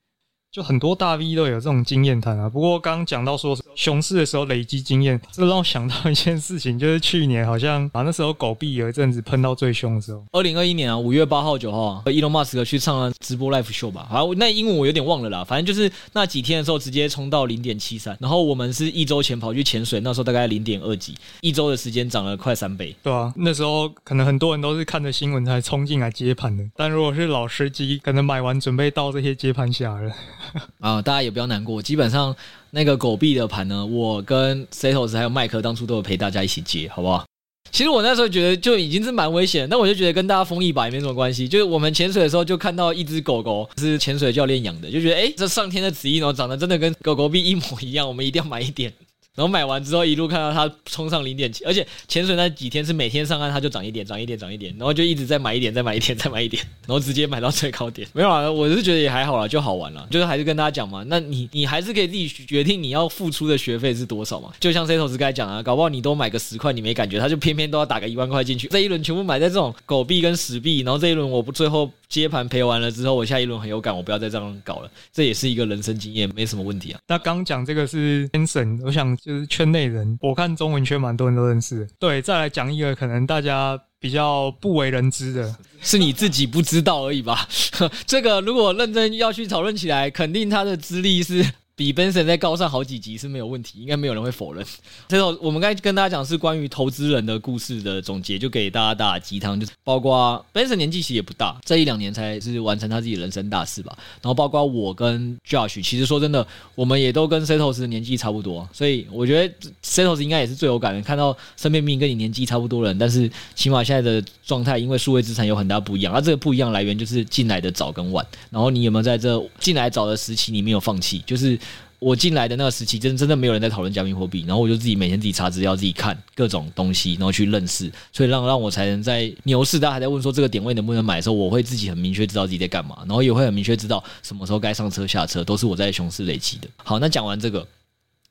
[0.52, 2.48] 就很多大 V 都有这种经验谈啊。
[2.48, 10.24] 不过刚刚讲到说熊市的时候累积经验，这让我想到一件事情，就是去年好像啊那时候狗币有一阵子喷到最凶的时候。
[10.32, 14.08] 二零二一年啊，五月八号、九号啊，Elon Musk 去上了直播 live show 吧。
[14.10, 15.44] 好，那英文我有点忘了啦。
[15.44, 18.16] 反正就是那几天的时候，直接冲到零点七三。
[18.20, 22.96] 然后我们是一周前跑去潜水，那时候大概零点二几，一周的时间涨了快三倍。
[23.04, 26.64] 对啊，那时候可能很多人都是看着新闻才冲进来接盘的。
[26.74, 30.10] 但如果是老司机，可能买完准备到这些接盘侠了。
[30.81, 31.81] 啊，大家也不要难过。
[31.83, 32.35] 基本上
[32.70, 37.24] 那个狗币的盘呢，我跟 Setos 还有麦克当初都有陪大家一起接，好不好？
[37.72, 41.46] 其实我那时候觉得就已经是蛮危险的，但我就觉得跟大家疯一把也没什么关系。
[41.46, 48.92] 就是我们潜水的时候就看到一只狗狗是潜水教练养的，就觉得哎，这上天的旨意呢，长得真的跟狗狗币一模一样，我们一定要买一点。
[49.40, 58.07] 然后买完之后，一路看到它冲上零点七，而且潜水那几天是每天上岸它就涨一点，涨一点，涨一点，然后就一直在买一点，再买一点，再买一点， 然后直接买到最高点。
[58.12, 60.07] 没有啊，我是觉得也还好啦，就好玩了。
[60.11, 64.53] 就是还是跟大家讲嘛，那你你还是可以自己决定你要付出的学费是多少嘛。
[64.61, 68.68] 就像 Setos 刚才讲啊，搞不好你都买个十块，你没感觉，他就偏偏都要打个一万块进去。
[68.68, 71.90] 这一轮全部买在这种狗币跟石币，然后这一轮我不最后。
[72.11, 74.90] 接盘赔完了之后，我下一轮很有感，我不要再这样搞了。
[75.12, 76.98] 这也是一个人生经验，没什么问题啊。
[77.07, 81.86] 那刚讲这个是 Benson，我想就是圈内人，我看中文圈蛮多人都认识。
[82.00, 87.46] 对，再来讲一个可能大家比较不为人知的， 是你自己不知道而已吧？
[88.06, 91.44] 这个如果认真要去讨论起来，肯定他的资历是。
[91.80, 94.62] 比 Benson 再高上好几级是没有问题，应该没有人会否认。
[95.08, 103.96] 最后，我们刚才跟大家讲是关于投资人的故事的总结，就给大家打鸡汤，就是包括 Benson 年纪其实也不大，这一两年才是完成他自己人生大事吧。
[104.20, 118.26] 然后包括我跟 Josh，其实说真的，我们也都跟 Setos 的年纪差不多，所以我觉得 Setos 应该也是最有感的，看到身边明明跟你年纪差不多的人，但是起码现在的状态，因为数位资产有很大不一样，而这个不一样来源就是进来的早跟晚。
[118.50, 121.58] 然后你有没有在这进来早的时期，你没有放弃，就是。
[122.00, 136.68] 我进来的那个时期，真真的没有人在讨论加密货币，然后我就自己每天自己查资料，自己看各种东西，然后去认识，所以让让我才能在牛市大家还在问说这个点位能不能买的时候，我会自己很明确知道自己在干嘛，然后也会很明确知道什么时候该上车下车，都是我在熊市累积的。
[136.82, 137.66] 好，那讲完这个。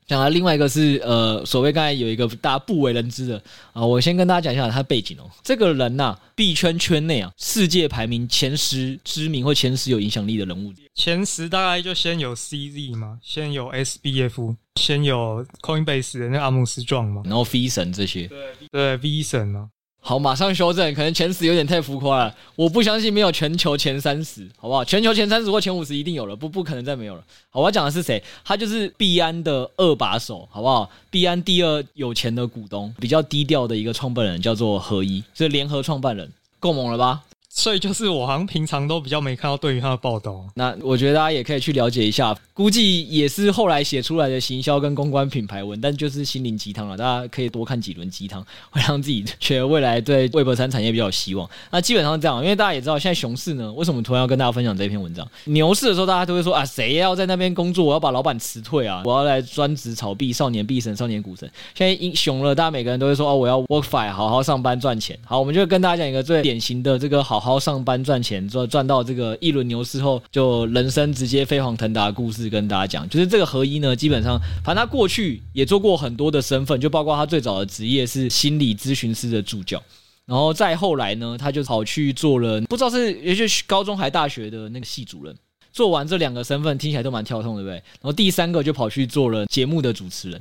[0.10, 3.38] 讲了另外一个是呃，所谓刚才有一个大家不为人知的
[3.74, 5.30] 啊、呃，我先跟大家讲一下他的背景哦。
[5.44, 18.38] 这个人呐、啊，币圈圈内啊，世界排名前十知名或前十有影响力的人物，前十大概就先有 CZ 嘛，先有 SBF，先有 Coinbase 的那个阿姆斯壮嘛，然后 V 神这些，对
[18.72, 19.70] 对 V 神啊。
[20.02, 22.36] 好，马上修正，可能前十有点太浮夸了。
[22.56, 24.84] 我不相信没有全球前三十，好不好？
[24.84, 27.24] 全球前三十或前五十一定有了，不不可能再没有了。
[27.50, 28.24] 好，我要讲的是谁？
[28.44, 30.90] 他就是币安的二把手，好不好？
[31.12, 37.22] 币安第二有钱的股东，比较低调的一个创办人，叫做何一，是联合创办人，够猛了吧？
[37.60, 51.50] 所以就是我好像平常都比较没看到对于他的报道，那我觉得大家也可以去了解一下，估计也是后来写出来的行销跟公关品牌文，但就是心灵鸡汤了，大家可以多看几轮鸡汤，会让自己觉得未来对 Web 三产业比较有希望。
[51.70, 55.28] 那基本上是这样，因为大家也知道现在熊市呢，为什么突然要跟大家分享这篇文章？
[55.44, 57.84] 牛市的时候大家都会说啊，谁要在那边工作？
[57.84, 61.52] 我要把老板辞退啊，我要来专职炒币，少年币神，少年股神。
[61.76, 65.20] 现在因熊了，大家每个人都会说哦，我要 Workfire，好好上班赚钱。
[65.26, 67.49] 好，我们就跟大家讲一个最典型的这个好。
[67.49, 73.10] 好好上班赚钱，赚赚到这个一轮牛市后，就人生直接飞黄腾达故事跟大家讲。
[73.10, 79.82] 就是这个合一呢，基本上，反正他过去也做过很多的身份，就包括他最早的职业是心理咨询师的助教，
[80.28, 85.36] 然后再后来呢，他就跑去做了，不知道是也许高中还大学的那个系主任。
[85.74, 87.74] 做完这两个身份，听起来都蛮跳痛，对不对？
[87.74, 90.40] 然后第三个就跑去做了节目的主持人。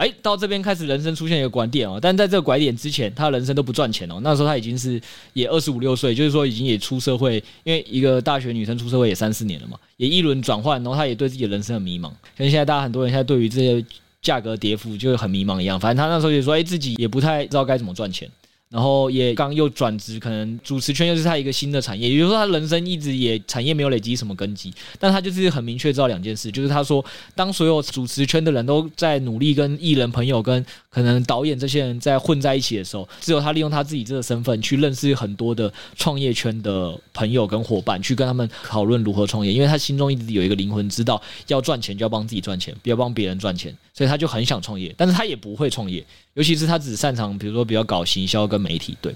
[0.00, 4.18] 哎，到这边开始人生出现一个拐点哦，但在这个拐点之前，他人生都不赚钱哦。
[4.22, 4.98] 那时候他已经是
[5.34, 13.84] 也二十五六岁，就是说已经也出社会，因为一个大学女生出社会也三四年了嘛，也一轮转换，然后他也对自己的人生很迷茫，跟现在大家很多人现在对于这些
[14.22, 15.78] 价格跌幅就很迷茫一样。
[15.78, 18.26] 反正他那时候也说，哎，自己也不太知道该怎么赚钱。
[18.70, 27.04] 然后也刚又转职，可能主持圈又是他一个新的产业，也就是说他人生一直也产业没有累积什么根基，但他就是很明确知道两件事，就是他说，
[27.34, 46.04] 当所有主持圈的人都在努力跟艺人朋友跟可能导演这些人在混在一起的时候，只有他利用他自己这个身份去认识很多的创业圈的朋友跟伙伴，去跟他们讨论如何创业，因为他心中一直有一个灵魂，知道要赚钱就要帮自己赚钱，不要帮别人赚钱，所以他就很想创业，但是他也不会创业。
[46.34, 49.14] 尤其是他只擅长，比如说比较搞行销跟媒体，对。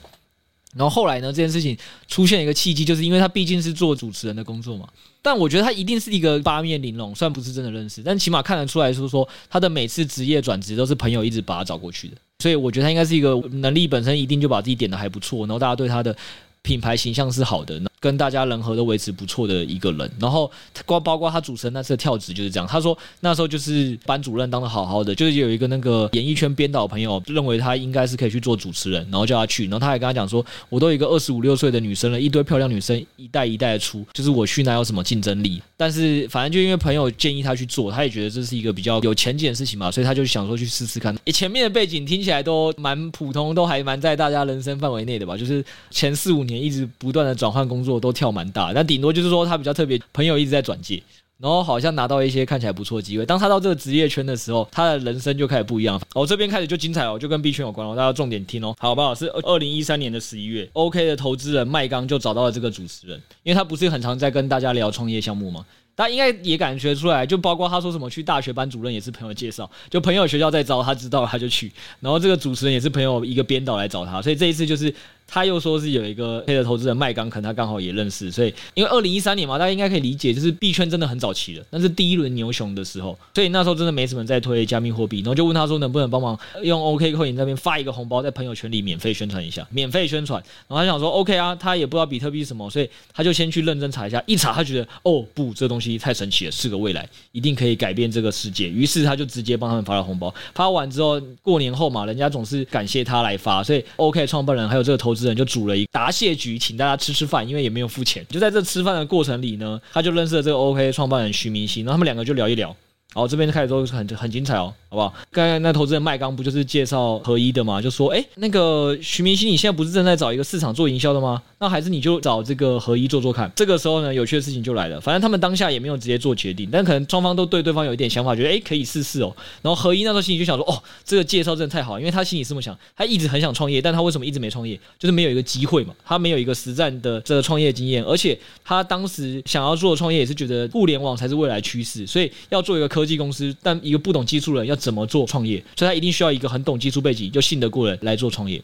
[0.76, 1.76] 然后后来呢，这件事情
[2.08, 4.88] 出现一个契机，就是因为他毕竟是做主持人的工作嘛。
[5.22, 12.16] 但我觉得他一定是一个八面玲珑，虽然不是真的认识，但起码看得出来说说他的每次职业转职都是朋友一直把他找过去的。
[12.40, 16.14] 所以我觉得他应该是一个能力本身一定就把自己点的还不错，然后大家对他的
[16.60, 17.80] 品牌形象是好的。
[18.04, 20.50] 跟大家人和都维持不错的一个人，然后
[20.84, 22.66] 包包括他主持人那次的跳职就是这样。
[22.66, 35.62] 他说那时候就是班主任当的好好的，就是有一个那个演艺圈编导朋友认为他应该是可以去做主持人，然后叫他去，然后他还跟他讲说，我都有一个二十五六岁的女生了，一堆漂亮女生一代一代的出，就是我去哪有什么竞争力？
[35.74, 41.16] 但是反正就因为朋友建议他去做，他也觉得这是一个比较有前景的事情嘛，所以他就想说去试试看。
[41.32, 48.72] 前面的背景听起来都蛮普通，都还蛮在大家人生范围内的吧，就是前四五年一直不断的转换工作，都跳蛮大。
[48.72, 51.02] 但顶多就是说他比较特别，朋友一直在转介。
[51.36, 53.26] 然后好像拿到一些看起来不错的机会。
[53.26, 56.00] 当他到这个职业圈的时候，他的人生就开始不一样。
[56.14, 59.12] 哦，这边开始就精彩哦，就跟币圈有关哦，大家重点听哦，好不好？
[59.12, 65.66] 是二零一三年的十一月，OK 的投资人麦刚就找到了这个主持人，因为他不是很常在跟大家聊创业项目吗？
[65.96, 74.94] 大家应该也感觉出来，就包括他说什么去大学班主任也是朋友介绍，就朋友学校在招，他知道他就去，然后这个主持人也是朋友一个编导来找他，所以这一次就是。
[75.26, 105.86] 他又说是有一个黑的投资人麦刚，可能他刚好也认识，所以因为二零一三年嘛，大家应该可以理解，就是币圈真的很早期了，那是第一轮牛熊的时候，所以那时候真的没什么人在推加密货币，然后就问他说能不能帮忙用 OKCoin 那边发一个红包，在朋友圈里免费宣传一下，免费宣传，然后他想说 OK 啊，他也不知道比特币是什么，所以他就先去认真查一下，一查他觉得哦不，这东西太神奇了，是个未来，一定可以改变这个世界，于是他就直接帮他们发了红包，发完之后过年后嘛，人家总是感谢他来发，所以 OK 创办人还有这个投资人就组了一。
[105.92, 108.24] 答谢局，请大家吃吃饭，因为也没有付钱。
[108.28, 112.74] 就在这吃饭的过程里呢，他就认识了这个 OK 创办人徐明星，然后他们两个就聊一聊。
[113.14, 115.14] 好，这边开始都很很精彩哦，好不好？
[115.30, 117.80] 刚才那投资人麦刚不就是介绍合一的吗？
[117.80, 121.40] 就说，哎，那个徐明星，你现在不是正在找一个市场做营销的吗？
[121.60, 123.50] 那还是你就找这个合一做做看。
[123.54, 125.00] 这个时候呢，有趣的事情就来了。
[125.00, 129.32] 反正他们当下也没有直接做决定，但可能双方都对对方有一点想法，觉得哎可以试试哦。
[129.62, 134.76] 然后合一那时候心里就想说，哦，这个介绍真的太好，因为他心里是这么想，他一直很想创业，但他为什么一直没创业？
[134.98, 145.62] 就是没有一个机会嘛，他没有一个实战的这个创业经验，而且他当时想要做的创业也是觉得互联网才是未来趋势，所以要做一个科科技公司，但一个不懂技术的人要怎么做创业？
[145.76, 148.62] 所以他一定需要一个很懂技术背景又信得过人来做创业。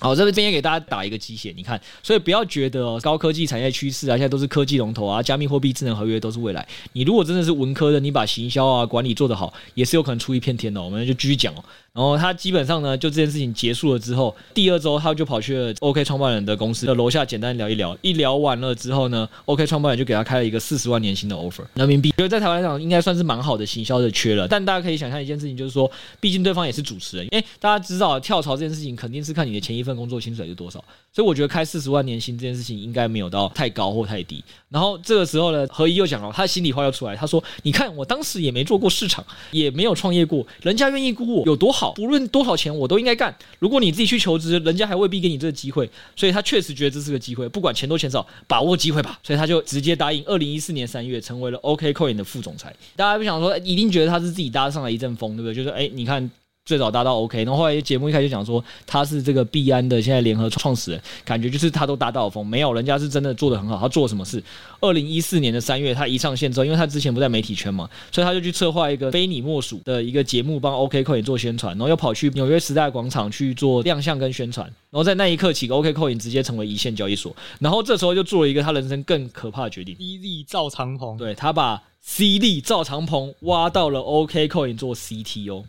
[0.00, 6.66] 好，这边也给大家打一个鸡血，你看，所以不要觉得高科技产业趋势啊，现在都是科技龙头啊，加密货币、智能合约都是未来。
[6.92, 10.82] 你如果真的是文科的，你把行销啊、管理做得好，也是有可能出一片天的。
[10.82, 11.64] 我们就继续讲哦。
[11.98, 17.98] 然后他基本上呢，就这件事情结束了之后，第二周他就跑去了 OK 创办人的公司的楼下简单聊一聊。
[18.02, 22.10] 一聊完了之后呢，OK 创办人就给他开了一个四十万年薪的 offer 人民币。
[22.12, 24.46] 觉得在台湾来讲应该算是蛮好的行销的缺了。
[24.46, 30.78] 但大家可以想象一件事情，就是说，毕竟对方也是主持人，因为大家知道跳槽这件事情肯定是看你的前一份工作薪水是多少。
[31.12, 34.44] 所以我觉得开四十万年薪这件事情应该没有到太高或太低。
[34.68, 43.34] 然后这个时候呢，何一又讲了，他的心里话又出来，他说：“你看我当时也没做过市场，也没有创业过，人家愿意雇我有多好，不论多少钱。”我都应该干。
[43.58, 45.88] 如果你自己去求职，人家还未必给你这个机会。
[46.14, 49.18] 所以他确实觉得这是个机会，不管钱多钱少，把握机会吧。
[49.22, 52.74] 所以他就直接答应，二零一四年三月成为了 OKCoin 的副总裁。
[52.94, 55.54] 大家不想说，一定觉得他是自己搭上了一阵风，对不对？
[55.54, 56.30] 就是哎，你看。
[56.68, 63.78] 最早搭到 OK，然后后来节目一开始就讲说他是这个币安的现在联合创始人，感觉就是他都搭到风，没有人家是真的做的很好。
[63.78, 64.42] 他做了什么事？
[64.78, 77.34] 二零一四年的三月，他一上线之后，因为他之前不在媒体圈嘛，所以他就去策划一个非你莫属的一个节目，帮 OKCoin 做宣传，然后又跑去纽约时代广场去做亮相跟宣传，然后在那一刻起，OKCoin 直接成为一线交易所。
[77.60, 85.64] 然后这时候就做了一个他人生更可怕的决定：CD 赵长鹏，对，他把 CD 赵长鹏挖到了 OKCoin 做 CTO。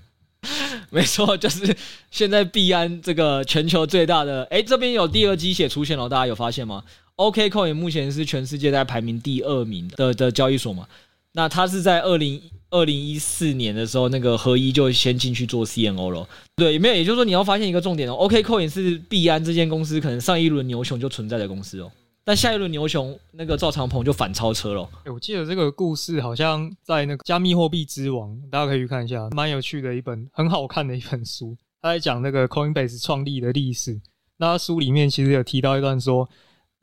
[0.92, 1.76] 没错，就是
[2.12, 6.84] 现在币安这个全球最大的，哎，这边有第二鸡血出现了，大家有发现吗
[7.18, 10.88] ？OKCoin 目前是全世界在排名第二名的的交易所嘛？
[11.34, 16.28] 那它是在二零二零一四年的时候，那个合一就先进去做 CMO 了。
[16.56, 16.96] 对，有没有？
[16.96, 21.92] 也就是说，你要发现一个重点哦，OKCoin 是币安这间公司可能上一轮牛熊就存在的公司哦。
[22.30, 24.88] 但下一轮牛熊，那个赵长鹏就反超车了。
[25.12, 31.58] 我记得这个故事好像在那个加密货币之王，大家可以去看一下，蛮有趣的一本，很好看的一本书。
[31.82, 34.00] 他在讲那个 Coinbase 创立的历史。
[34.38, 36.30] 那书里面其实有提到一段说，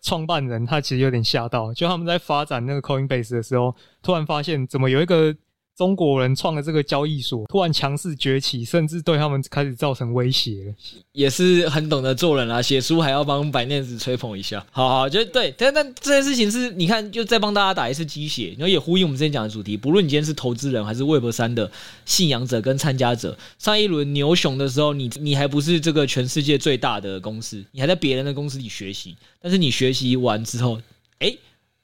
[0.02, 5.32] 创办人他其实有点吓到，就他们在发展那个 Coinbase 的时候，突然发现怎么有一个。
[5.76, 10.74] 中国人创的这个交易所突然强势崛起，甚至对他们开始造成威胁了，
[11.12, 12.62] 也是很懂得做人啊。
[12.62, 15.54] 写书还要帮白念子吹捧一下，好好，就对。
[15.58, 19.76] 但但这件事情是，你看，就再帮大家打一次鸡血，然后也呼应我们之前讲的主题。
[19.76, 21.70] 不论你今天是投资人还是 Web 三的
[22.06, 29.14] 信仰者跟参加者，上一轮牛熊的时候，你你还不是这个全世界最大的公司，你还在别人的公司里学习。
[29.42, 30.80] 但是你学习完之后，
[31.18, 31.38] 诶。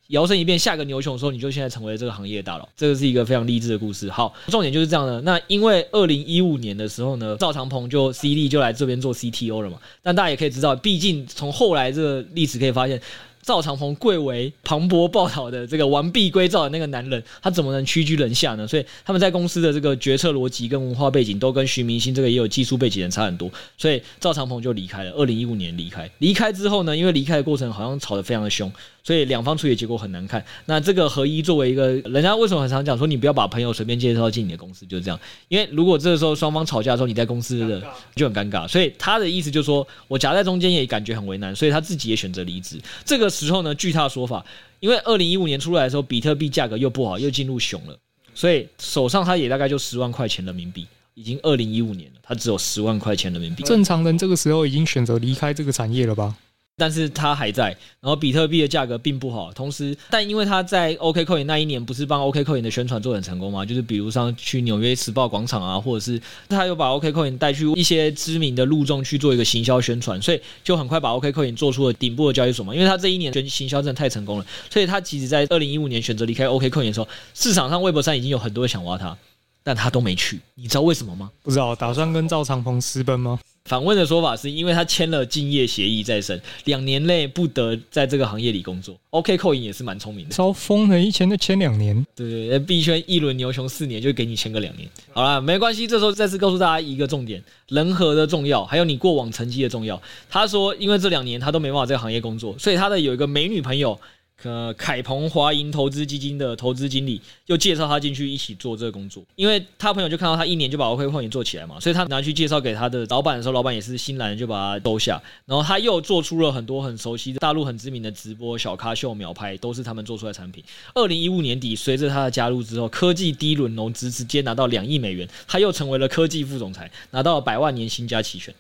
[0.09, 4.11] 摇身一变，下个牛熊的时候，你就现在成为这个行业大佬，这个是一个非常励志的故事。
[4.11, 5.21] 好，重点就是这样的。
[5.23, 9.79] 那因为二零一五年的时候呢，赵长鹏就 CD 就来这边做 CTO 了嘛。
[10.03, 13.01] 但大家也可以知道，毕竟从后来这个历史可以发现。
[13.45, 18.65] 赵长鹏贵为磅礴报道的这个完璧归赵的那个男人，他怎么能屈居人下呢？
[18.69, 25.11] 所以他们在公司的这个决策逻辑跟文化背景都跟徐明星这个也有技术背景的差很多，所以赵长鹏就离开了。
[25.11, 28.73] 二零一五年离开，离开之后呢，因为离开的过程好像吵得非常的凶，
[29.03, 30.43] 所以两方处理结果很难看。
[30.67, 35.19] 那这个合一作为一个人家为什么很常讲说你不要把朋友随便介绍进你的公司，就是这样。
[35.49, 37.83] 因为如果这个时候双方吵架的时候你在公司的
[38.15, 42.81] 就很尴尬，所以他的意思就是说我夹在中间也感觉很为难，所以他自己也选择离职。
[43.05, 43.33] 这个。
[43.33, 44.45] 时候呢，据他的说法，
[44.79, 47.97] 因为二零一五年出来的时候，比特币价格又不好，又进入熊了，
[48.35, 50.87] 所以手上他也大概就十万块钱人民币。
[51.15, 53.65] 已经二零一五年了，他只有十万块钱人民币。
[53.65, 56.37] 正常人这个时候已经选择离开这个产业了吧？
[56.83, 57.67] 但是他还在，
[58.01, 59.53] 然后比特币的价格并不好。
[59.53, 63.65] 同时，但因为他在 OKCoin 那一年不是帮 OKCoin 的宣传做很成功吗？
[63.65, 72.75] 就是比如像去纽约时报广场啊，或者是他又把 OKCoin 带去一些知名的路众去做一个行销宣传，所以就很快把 OKCoin 做出了顶部的交易所嘛。
[72.75, 79.17] 因为他这一年的行销真的太成功了，所以他其实在二零一五年选择离开 OKCoin 的时候，市场上 Web3 已经有很多想挖他。
[79.63, 81.31] 但他都没去，你知道为什么吗？
[81.43, 83.39] 不知道，打算跟赵长鹏私奔吗？
[83.67, 88.97] 反问的说法是因为他签了竞业协议在身，两年内不得在这个行业里工作。
[89.13, 92.05] OKCoin 也是蛮聪明的，超疯的，一签就签两年。
[92.17, 94.89] 对对对，币圈一轮牛熊四年，就给你签个两年。
[95.13, 100.03] 好啦，没关系，这时候再次告诉大家一个重点：人和的重要，还有你过往成绩的重要。
[100.29, 103.97] 他说，因为这两年他都没办法在这个行业工作，所以他的有一个美女朋友。
[104.45, 120.63] 呃，凯鹏华银投资基金的投资经理又介绍他进去一起做这个工作，因为他朋友就看到他一年就把 OKCoin 做起来嘛，所以他拿去介绍给他的老板的时候，老板也是欣然就把他收下，然后他又做出了很多很熟悉的大陆很知名的直播小咖秀秒拍，都是他们做出来的产品。
[120.95, 128.53] 二零一五年底，随着他的加入之后，科技第一轮融资直接拿到两亿美元，他又成为了科技副总裁，拿到百万年薪加期权。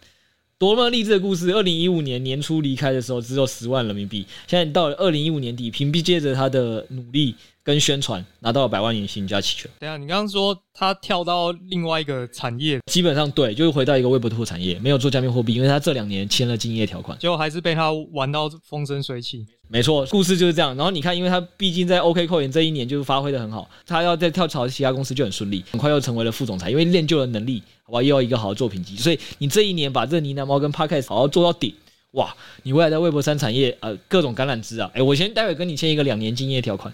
[0.63, 1.51] 多么励志的故事！
[1.51, 7.35] 二零一五年年初离开的时候只有十万人民币，现在到了二零一五年底，凭借着他的努力
[7.65, 9.69] 跟宣传，拿到了百万年薪加期权。
[9.81, 19.45] 对啊，你刚刚说他跳到另外一个产业，基本上对，就是回到一个微博的副产业，没有做加密货币，因为他这两年签了竞业条款，结果还是被他玩到风生水起。
[19.73, 20.77] 没错，故事就是这样。
[20.77, 28.97] 然后你看，因为他毕竟在 OKCoin 这一年就发挥的很好，他要再跳槽其他公司就很顺利，很快又成为了副总裁，因为练就了能力，好吧，又要一个好的作品集。
[28.97, 31.75] 所以你这一年把这个呢喃猫跟 Podcast 好好做到顶，
[32.11, 36.93] 哇，你未来在微博三产业呃各种橄榄枝啊，哎，我先待会跟你签一个两年竞业条款。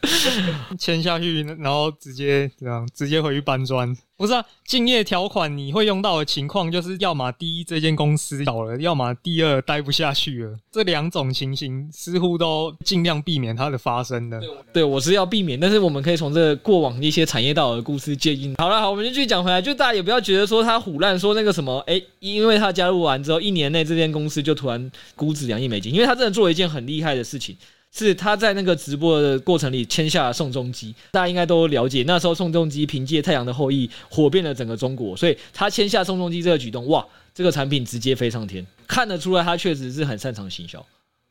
[0.78, 3.96] 签下去，然后直接这样，直接回去搬砖。
[4.18, 10.56] 不是啊，竞业条款你会用到的情况，就是要么第一这间公司倒了，要么第二待不下去了。
[10.72, 14.40] 这两种情形似乎都尽量避免它的发生的。
[14.72, 18.52] 对，我是要避免，但是我们可以从这个过往一些产业道的故事借鉴。
[18.58, 27.56] 好了，好，我们就继续讲回来，就大家也不要觉得说他唬烂，说那个什么，哎，因为他加入完之后一年内这间公司就突然估值两亿美金，因为他真的做了一件很厉害的事情。
[27.90, 32.04] 是他在那个直播的过程里签下了宋仲基，大家应该都了解。
[32.06, 40.84] 那时候宋仲基凭借《太阳的后裔》火遍了整个中国，所以他签下宋仲基这个举动，哇，这个产品直接飞上天，看得出来他确实是很擅长行销。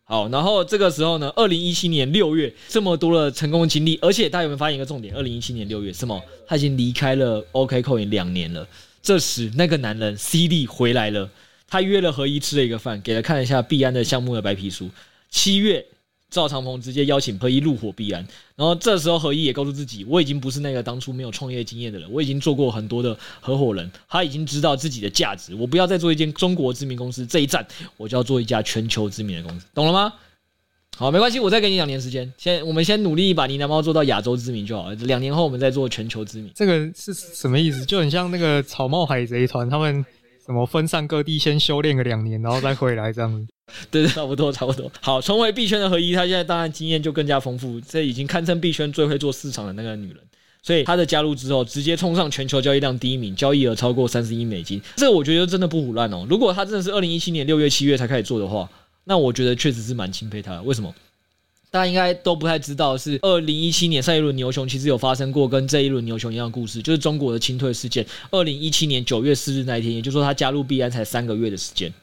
[0.04, 5.14] 好，然后这个时候呢，二零一七年六月，这么多的成功经历，而且大家有没有发现一个重点？
[5.16, 6.22] 二零一七年六月，什么？
[6.48, 8.68] 他已经离开了 OKCoin 两年了。
[9.02, 11.30] 这时那个男人 CD 回来了，
[11.68, 14.90] 他约了何一吃了一个饭，给他看了一下币安的项目的白皮书。
[15.30, 15.86] 七月。
[16.30, 18.26] 赵长鹏直接邀请何一入伙必安，
[18.56, 27.66] 然后这时候何一也告诉自己，我已经不是那个当初没有创业经验的人，我已经做过很多的合伙人，他已经知道自己的价值，我不要再做一间中国知名公司，这一站
[27.96, 30.14] 我就要做一家全球知名的公司，懂了吗？
[30.98, 36.52] 好，没关系，我再给你两年时间，先我们先努力把呢喃猫做到亚洲知名就好了，两年后我们再做全球知名。
[36.56, 37.86] 这个是什么意思？
[37.86, 40.04] 就很像那个草帽海贼团，他们
[40.46, 43.48] 什么分散各地，先修炼个两年，然后再回来这样子。
[43.92, 44.92] 对对，差不多差不多。
[45.02, 50.18] 好，重回币圈的合一，他现在当然经验就更加丰富，这已经堪称币圈最会做市场的那个女人。
[50.64, 54.82] 所以他的加入之后，直接冲上全球交易量第一名，交易额超过三十亿美金。
[54.98, 56.26] 这我觉得真的不胡乱哦。
[56.30, 58.70] 如果他真的是二零一七年六月、七月才开始做的话，
[59.06, 60.62] 那我觉得确实是蛮钦佩他的。
[60.64, 60.94] 为什么？
[61.70, 68.06] 大家应该都不太知道，是二零一七年上一轮牛熊其实有发生过跟这一轮牛熊一样的故事，就是中国的清退事件。
[68.32, 71.94] 二零一七年九月四日那一天，也就是说他加入币安才三个月的时间。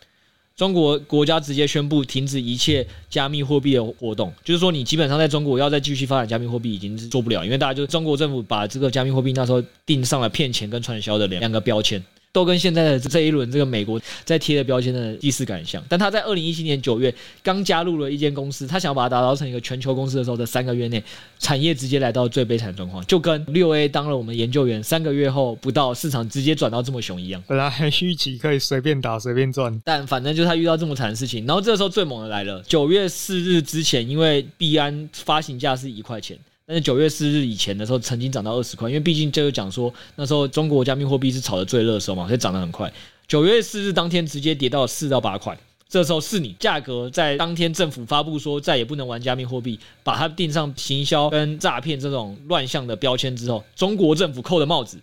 [0.57, 12.01] 中国国家直接宣布停止一切加密货币的活动，就是说你基本上在中国要再继续发展加密货币已经是做不了，因为大家就中国政府把这个加密货币那时候定上了骗钱跟传销的两两个标签。
[12.35, 17.15] 都跟现在的这一轮这个美国在贴的标签的意思感像，但他在二零一七年九月
[17.45, 21.01] 刚加入了一间公司，他想要把它打造成一个全球公司的时候，的三个月内，
[21.39, 27.41] 产业直接来到最悲惨的状况，就跟六 A 当了我们研究员三个月后不到，市场直接转到这么熊一样。
[27.47, 36.37] 本来还预期可以随便打随便赚，但反正就他遇到这么惨的事情，然后这个时候最猛的来了，九月四日之前，因为币安发行价是一块钱。
[36.67, 42.91] 但是九月四日以前的时候，曾经涨到二十块，因为毕竟就有讲说那时候中国加密货币是炒的最热的时候嘛，所以涨得很快。
[43.29, 54.99] 九月四日当天直接跌到四到八块，这时候是你价格在当天政府发布说再也不能玩加密货币，把它定上行销跟诈骗这种乱象的标签之后，中国政府扣的帽子，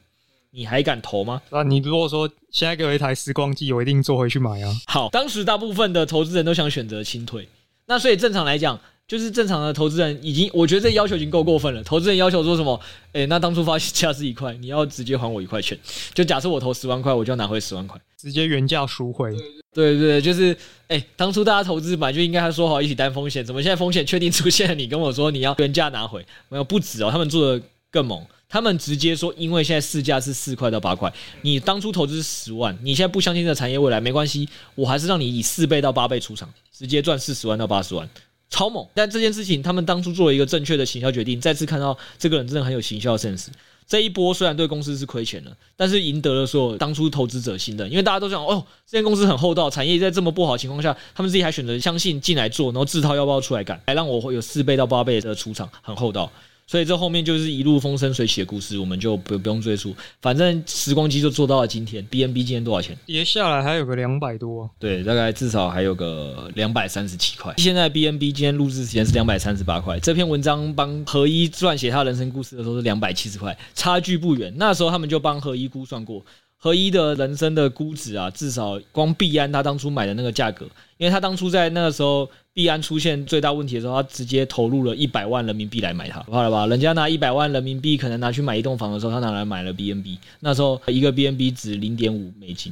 [0.50, 1.40] 你还敢投吗？
[1.52, 4.76] 那你如果说现在给我一台时光机，我一定坐回去买啊。
[4.88, 7.48] 好，当时大部分的投资人都想选择清退，
[7.86, 8.80] 那所以正常来讲。
[9.12, 11.84] 就是正常的投资人已经，我觉得这要求已经够过分了。
[11.84, 12.80] 投资人要求说什么？
[13.12, 15.78] 哎，那当初发行价是一块，你要直接还我一块钱。
[16.14, 19.36] 就假设我投十万块，我就要拿回十万块，直接原价赎回。
[19.74, 20.56] 对对对，就是
[20.88, 24.76] 哎，当初大家投资本来就应该还说好一起担风险，怎么现在风险确定出现了？
[24.76, 38.10] 你跟我说你要原价拿回，没有不止哦，他们做的更猛，他们直接说，因为现在市价是四块到八块，你当初投资是十万，你现在不相信这个产业未来没关系，我还是让你以四倍到八倍出场，直接赚四十万到八十万。
[38.52, 38.86] 超猛！
[38.94, 41.42] 但这件事情，他们当初做了一个正确的行销决定。
[41.42, 43.48] 再次看到这个人真的很有行销 sense。
[43.88, 56.32] 这一波虽然对公司是亏钱了，但是赢得了所有当初投资者心的，因为大家都想哦，这间公司很厚道，产业在这么不好的情况下，他们自己还选择相信进来做，然后自掏腰包出来干，还让我会有四倍到八倍的出场，很厚道。
[56.72, 59.94] 所以这后面就是一路风生水起的故事，我们就不不用赘述。
[60.22, 62.02] 反正时光机就做到了今天。
[62.08, 62.98] BNB 今天多少钱？
[63.06, 64.70] 跌下来还有个两百多。
[64.80, 67.54] 对，大概至少还有个两百三十七块。
[67.58, 70.00] 现在 BNB 今天录制时间是两百三十八块。
[70.00, 74.54] 这篇文章帮何一撰写他人生故事的时候是两百七十块，差距不远。
[74.56, 76.24] 那时候他们就帮何一估算过。
[76.64, 86.68] 合一的人生的估值啊，至少光币安他当初买的那个价格，因为他当初在那个时候币安出现最大问题的时候，他直接投入了一百万人民币来买它，怕了吧？
[86.68, 92.72] 人家拿一百万人民币可能拿去买一栋房的时候，他拿来买了 BNB，那时候一个 BNB 值零点五美金，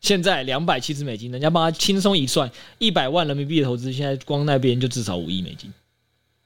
[0.00, 5.72] 现在两百七十美金，人家帮他轻松一算，一百万人民币的投资，现在光那边就至少五亿美金，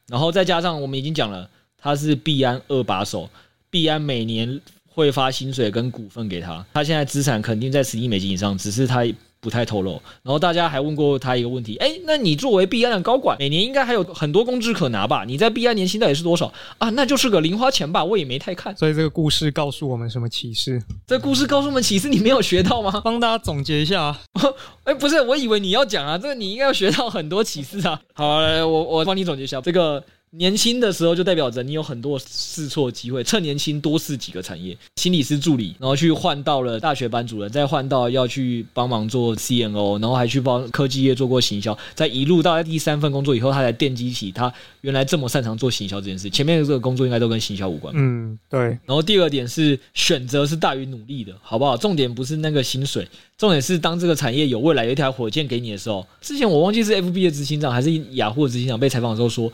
[0.08, 3.30] 然后再加上我们已经讲了，他是币安二把手，
[3.70, 4.60] 币安每年。
[4.94, 9.04] 会发薪水跟股份给他，他现在资产肯定在十亿美金以上，只是他
[9.40, 10.00] 不太透露。
[10.22, 15.24] 然后大家还问过他一个问题，哎，那你作为币安的高管，每年应该还有很多工资可拿吧？
[15.26, 16.90] 你在币安年薪到底是多少啊？
[16.90, 18.04] 那就是个零花钱吧？
[18.04, 18.76] 我也没太看。
[18.76, 20.80] 所以这个故事告诉我们什么启示？
[21.06, 23.00] 这故事告诉我们启示，你没有学到吗？
[23.04, 24.20] 帮大家总结一下啊。
[24.84, 28.00] 哎，不是，我以为你要讲啊，这个你应该要学到很多启示啊。
[28.14, 30.04] 好，来，我我帮你总结一下这个。
[30.34, 34.76] 年轻的时候就代表着你有很多试错机会，趁年轻多试几个产业。
[34.96, 46.30] 心理师助理，然后去换到了大学班主任，再换到要去帮忙做 CNO，然后还去帮科技业做过行销，在一路到第三份工作以后，他才奠基起他原来这么擅长做行销这件事。
[46.30, 47.92] 前面的这个工作应该都跟行销无关。
[47.94, 48.60] 嗯，对。
[48.60, 51.76] 然后第二点是选择是大于努力的，好不好？
[51.76, 53.06] 重点不是那个薪水，
[53.36, 56.06] 重点是当这个产业有未来有一条火箭给你的时候。
[56.22, 59.52] 之前我忘记是 FB 的执行长还是雅虎的执行长被采访的时候说。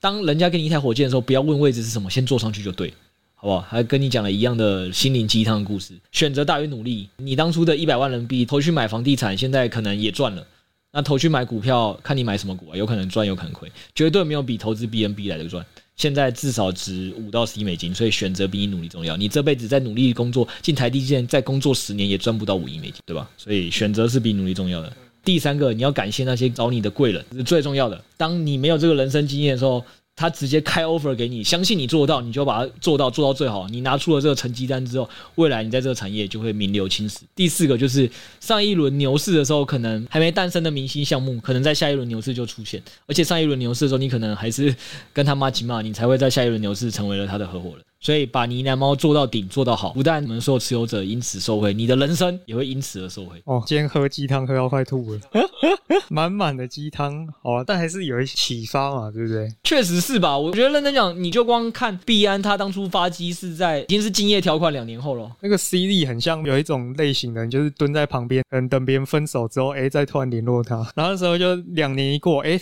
[0.00, 2.92] 当人家给你一台火箭的时候，不要问位置是什么，先坐上去就对，
[3.34, 3.60] 好不好？
[3.60, 7.08] 还跟你讲了一样的心灵鸡汤故事，选择大于努力。
[7.18, 10.46] 你当初的一百万人民币投去买房地产，现在可能也赚了。
[10.92, 15.64] 那投去买股票，看你买什么股啊，有可能赚，有可能亏，绝对没有比投资 BNB 来的赚。
[15.96, 19.18] 现在至少值五到十亿美金，所以选择比你努力重要。
[19.18, 23.28] 你这辈子在努力工作，进台积电再工作十年也赚不到五亿美金，对吧？
[23.36, 24.90] 所以选择是比努力重要的。
[25.24, 28.02] 第三个，你要感谢那些找你的贵人，是最重要的。
[28.16, 29.84] 当你没有这个人生经验的时候，
[30.16, 33.66] 他直接开 offer 给你，相信你做到，你就把它做到，做到最好。
[33.68, 37.20] 你拿出了这个成绩单之后，未来你在这个产业就会名留青史。
[37.34, 42.82] 第四个就是上一轮牛市的时候，可能还没诞生的明星项目，可能在下一轮牛市就出现。
[43.06, 44.74] 而且上一轮牛市的时候，你可能还是
[45.12, 47.84] 跟他妈亲骂，你才会在下一轮牛市成为了他的合伙人。
[48.00, 53.40] 所以把呢喃猫做到顶，做到好，不但你们所有持有者因此受惠，你的人生也会因此而受惠。
[53.44, 55.20] 哦，今天喝鸡汤喝到快吐了，
[56.08, 59.46] 满满的鸡汤，好啊，但还是有一些启发嘛，对不对？
[59.62, 60.36] 确实是吧？
[60.38, 65.30] 我觉得认真讲，你就光看币安，他当初发机是在已经是竞业条款两年后了。
[65.40, 72.58] 那个 C D 很像有一种类型的人，就是蹲在旁边，嗯等别人分手之后，哎，再突然联络他，然后那时候就两年一过，哎。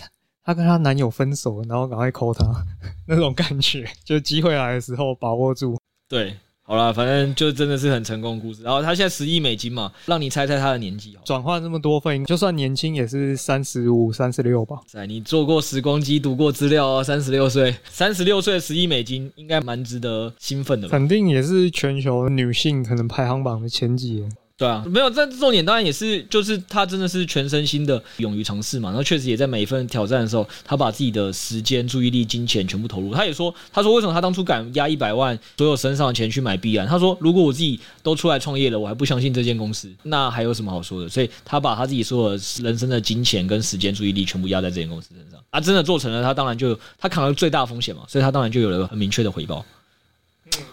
[0.48, 2.42] 她跟她男友分手，然后赶快 call 他，
[3.06, 5.76] 那种感觉，就机会来的时候把握住。
[6.08, 8.62] 对，好了，反正就真的是很成功的故事。
[8.62, 11.14] 然后她现在十亿美金嘛，让你猜猜她的年纪。
[11.22, 14.78] 转换这么多份，就算年轻也是三十五、三十六吧。
[14.86, 20.92] 在你做过时光机，读过资料哦，三十六岁，三十六岁十亿美金，应该蛮值得兴奋的吧？
[20.92, 24.26] 肯定也是全球女性可能排行榜的前几。
[24.58, 28.88] 对啊，没有，但重点当然也是，就是他真的是全身心的勇于尝试嘛。
[28.88, 33.14] 然后确实也在每一份挑战的时候，他把自己的时间、注意力、金钱全部投入。
[33.14, 36.84] 他也说，他说为什么他当初敢压一百万所有身上的钱去买币安？
[36.88, 41.08] 他说，如果我自己都出来创业了，我还不相信这间公司，那还有什么好说的？
[41.08, 45.40] 所以他把他自己所有人生的金钱跟时间、注意力全部压在这间公司身上。
[45.50, 49.64] 啊，真的做成了，他当然就他扛了最大风险嘛，所以他当然就有了很明确的回报。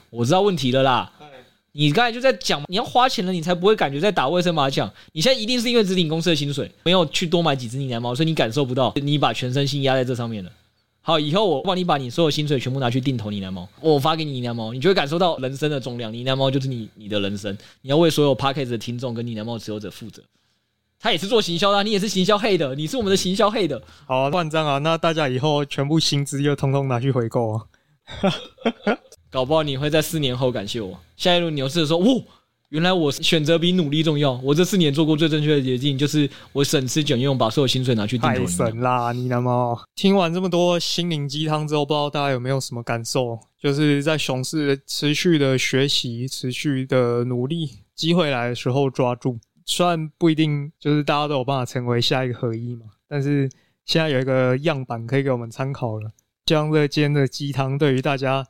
[0.09, 1.11] 我知道问题了啦。
[1.78, 4.89] 你刚才就在讲，你要花钱了，你才不会感觉在打卫生麻将。
[5.11, 10.49] 你现在一定是因为只领公司的薪水，没有去多买几只呢喃猫，所以你感受不到你把全身心压在这上面了。
[11.01, 16.13] 好，以后我帮你把你所有薪水全部拿去定投呢喃猫，我发给你呢喃猫，你就会感受到人生的重量。
[16.13, 20.23] 呢喃猫就是你你的人生，你要为所有 Podcast 的听众跟呢喃猫持有者负责。
[20.97, 23.84] 他也是做行销的，你也是行销黑的，你是我们的行销黑的。
[24.07, 27.67] 好啊，万章啊，那大家以后全部薪资又通通拿去回购啊！
[29.36, 30.97] 搞不好你会在四年后感谢我。
[31.17, 32.07] 下一轮牛市的时候，哇，
[32.69, 34.31] 原来我选择比努力重要。
[34.41, 38.39] 我这四年做过最正确的决定，就是我省吃俭用，把所有薪水拿去定投。
[38.39, 39.77] 太神啦，你那么！
[39.93, 43.38] 听完这么多心灵鸡汤之后，不知道大家有没有什么感受？
[43.61, 49.38] 就是在熊市持续的学习、持续的努力，机会来的时候抓住。
[49.65, 53.49] 虽然不一定就是大家都有办法成为下一个合一嘛，但是
[53.83, 56.09] 现在有一个样板可以给我们参考了。
[56.45, 58.45] 这样的今天的鸡汤对于大家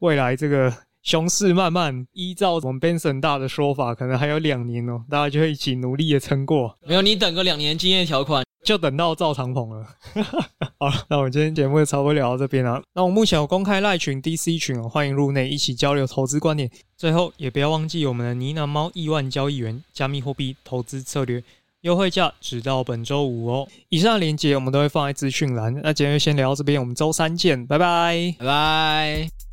[0.00, 0.70] 未来这个
[1.02, 6.76] 熊市慢慢依照我们 Benson 大的说法，可能还有两年哦，大家就会一起努力的撑过。
[6.86, 8.44] 没有，你等个两年经验条款。
[8.62, 9.86] 就等到赵长鹏了。
[10.78, 12.82] 好了，那我们今天节目就差不多聊到这边了。
[12.94, 16.70] 那我目前有公开赖群、DC 群哦，欢迎入内一起交流投资观点。
[16.94, 21.42] 最后也不要忘记我们的呢喃猫亿万交易员加密货币投资策略
[21.80, 23.66] 优惠价，直到本周五哦。
[23.88, 25.80] 以上的链接我们都会放在资讯栏。
[25.82, 29.49] 那今天就先聊到这边，我们周三见，拜拜，拜拜。